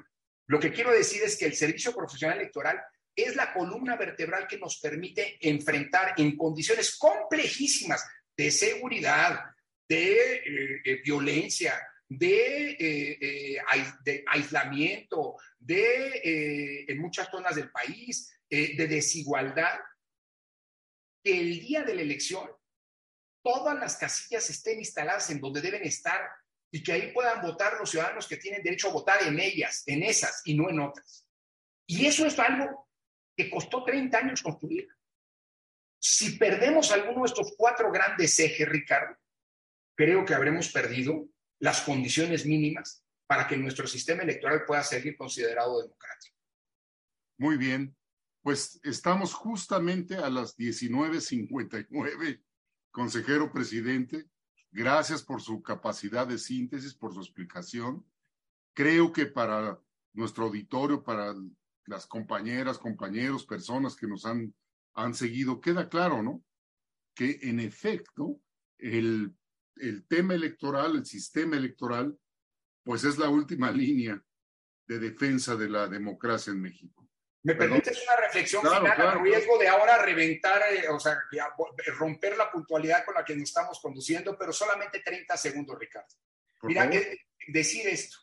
[0.48, 2.82] Lo que quiero decir es que el servicio profesional electoral
[3.14, 8.04] es la columna vertebral que nos permite enfrentar en condiciones complejísimas
[8.36, 9.38] de seguridad,
[9.88, 13.62] de eh, eh, violencia, de, eh,
[14.04, 19.78] de, aislamiento, de, en muchas zonas del país, de desigualdad,
[21.22, 22.48] que el día de la elección
[23.46, 26.20] todas las casillas estén instaladas en donde deben estar
[26.72, 30.02] y que ahí puedan votar los ciudadanos que tienen derecho a votar en ellas, en
[30.02, 31.24] esas y no en otras.
[31.86, 32.88] Y eso es algo
[33.36, 34.88] que costó 30 años construir.
[36.02, 39.16] Si perdemos alguno de estos cuatro grandes ejes, Ricardo,
[39.96, 41.28] creo que habremos perdido
[41.58, 46.36] las condiciones mínimas para que nuestro sistema electoral pueda seguir considerado democrático.
[47.38, 47.96] Muy bien,
[48.42, 52.42] pues estamos justamente a las 19.59,
[52.90, 54.26] consejero presidente.
[54.70, 58.06] Gracias por su capacidad de síntesis, por su explicación.
[58.74, 59.80] Creo que para
[60.12, 61.34] nuestro auditorio, para
[61.86, 64.54] las compañeras, compañeros, personas que nos han,
[64.94, 66.44] han seguido, queda claro, ¿no?
[67.14, 68.40] Que en efecto
[68.78, 69.34] el,
[69.76, 72.16] el tema electoral, el sistema electoral,
[72.82, 74.20] pues es la última línea
[74.86, 77.08] de defensa de la democracia en México.
[77.42, 81.16] ¿Me permites una reflexión final a riesgo de ahora reventar, eh, o sea,
[81.96, 86.08] romper la puntualidad con la que nos estamos conduciendo, pero solamente 30 segundos, Ricardo?
[86.62, 88.18] Mira, que decir esto.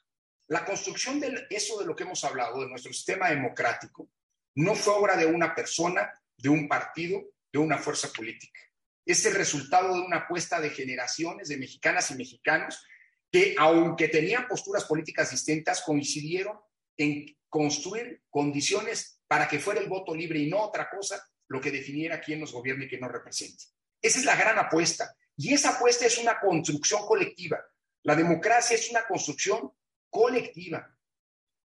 [0.48, 4.10] La construcción de eso de lo que hemos hablado, de nuestro sistema democrático,
[4.56, 8.60] no fue obra de una persona, de un partido, de una fuerza política.
[9.06, 12.86] Es el resultado de una apuesta de generaciones de mexicanas y mexicanos
[13.32, 16.58] que, aunque tenían posturas políticas distintas, coincidieron
[16.98, 21.72] en construir condiciones para que fuera el voto libre y no otra cosa lo que
[21.72, 23.66] definiera quién nos gobierna y quién nos represente.
[24.02, 25.16] Esa es la gran apuesta.
[25.36, 27.60] Y esa apuesta es una construcción colectiva.
[28.04, 29.72] La democracia es una construcción
[30.10, 30.96] colectiva.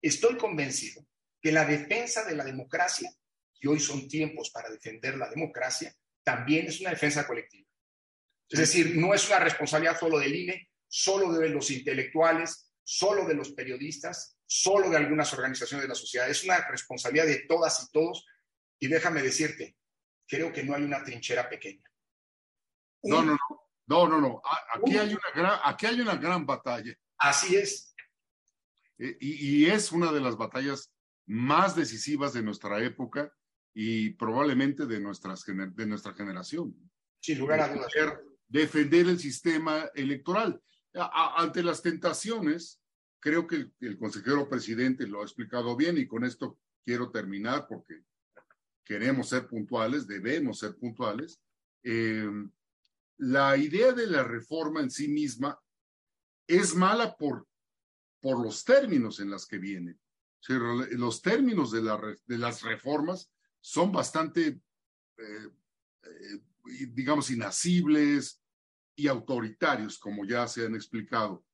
[0.01, 1.07] Estoy convencido
[1.41, 3.11] que la defensa de la democracia,
[3.61, 5.95] y hoy son tiempos para defender la democracia,
[6.27, 7.69] también es una defensa colectiva.
[8.49, 13.35] Es decir, no es una responsabilidad solo del INE, solo de los intelectuales, solo de
[13.35, 16.29] los periodistas, solo de algunas organizaciones de la sociedad.
[16.29, 18.27] Es una responsabilidad de todas y todos.
[18.81, 19.77] Y déjame decirte,
[20.27, 21.85] creo que no hay una trinchera pequeña.
[23.05, 23.71] No, no, no.
[23.87, 24.43] No, no, no.
[24.75, 26.93] Aquí, hay una gran, aquí hay una gran batalla.
[27.19, 27.95] Así es.
[28.99, 30.93] Eh, y, es una de las batallas
[31.25, 33.33] más decisivas de nuestra época
[33.79, 36.75] y probablemente de, nuestras, de nuestra generación.
[37.21, 37.93] Sin lugar a dudas.
[38.49, 40.59] Defender, el sistema electoral.
[40.95, 42.81] ante las tentaciones,
[43.21, 48.03] creo que el, consejero presidente lo ha explicado bien y con esto quiero terminar porque
[48.83, 51.43] queremos ser puntuales, debemos ser puntuales.
[51.83, 52.31] Eh,
[53.19, 55.61] la idea de la reforma en sí misma
[56.47, 57.47] es mala por
[58.21, 59.99] por los términos en los que viene.
[60.49, 61.83] los términos de,
[62.27, 63.31] de, las reformas
[63.67, 64.61] son bastante,
[65.19, 65.49] eh,
[66.05, 68.41] eh, digamos, inasibles,
[68.97, 71.45] y autoritarios, como ya se han explicado.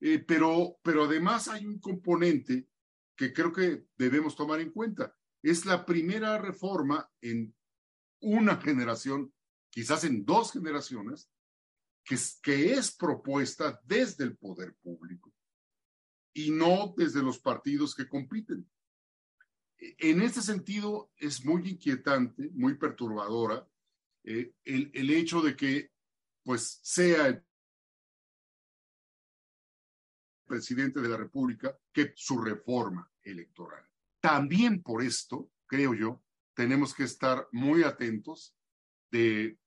[0.00, 2.68] Eh, pero, pero además hay un componente
[3.16, 5.16] que creo que debemos tomar en cuenta.
[5.42, 7.54] Es la primera reforma en
[8.20, 9.32] una generación,
[9.70, 11.30] quizás en dos generaciones,
[12.04, 15.32] que es, que es propuesta desde el poder público
[16.34, 18.70] y no desde los partidos que compiten.
[19.78, 23.66] En este sentido, es muy inquietante, muy perturbadora
[24.24, 25.92] eh, el, hecho de que
[26.42, 27.44] pues sea el
[30.46, 33.84] presidente de la República que su reforma electoral.
[34.20, 36.24] También por esto, creo yo,
[36.54, 38.56] tenemos que estar muy atentos
[39.10, 39.58] de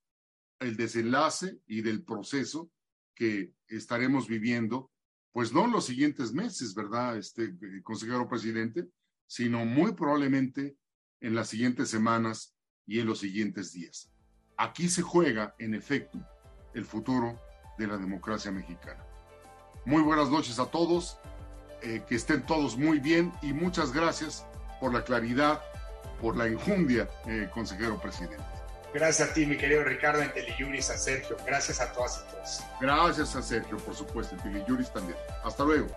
[0.59, 2.71] el desenlace y del proceso
[3.15, 4.91] que estaremos viviendo,
[5.31, 8.89] pues no en los siguientes meses, ¿verdad, este eh, consejero presidente?
[9.29, 10.75] Sino muy probablemente
[11.21, 12.55] en las siguientes semanas
[12.87, 14.11] y en los siguientes días.
[14.57, 16.19] Aquí se juega, en efecto,
[16.73, 17.39] el futuro
[17.77, 19.05] de la democracia mexicana.
[19.85, 21.19] Muy buenas noches a todos,
[21.83, 24.47] eh, que estén todos muy bien y muchas gracias
[24.79, 25.61] por la claridad,
[26.19, 28.43] por la enjundia, eh, consejero presidente.
[28.93, 31.37] Gracias a ti, mi querido Ricardo, en Teleyuris, a Sergio.
[31.45, 32.63] Gracias a todas y todos.
[32.81, 35.17] Gracias a Sergio, por supuesto, en Teleyuris también.
[35.43, 35.87] Hasta luego.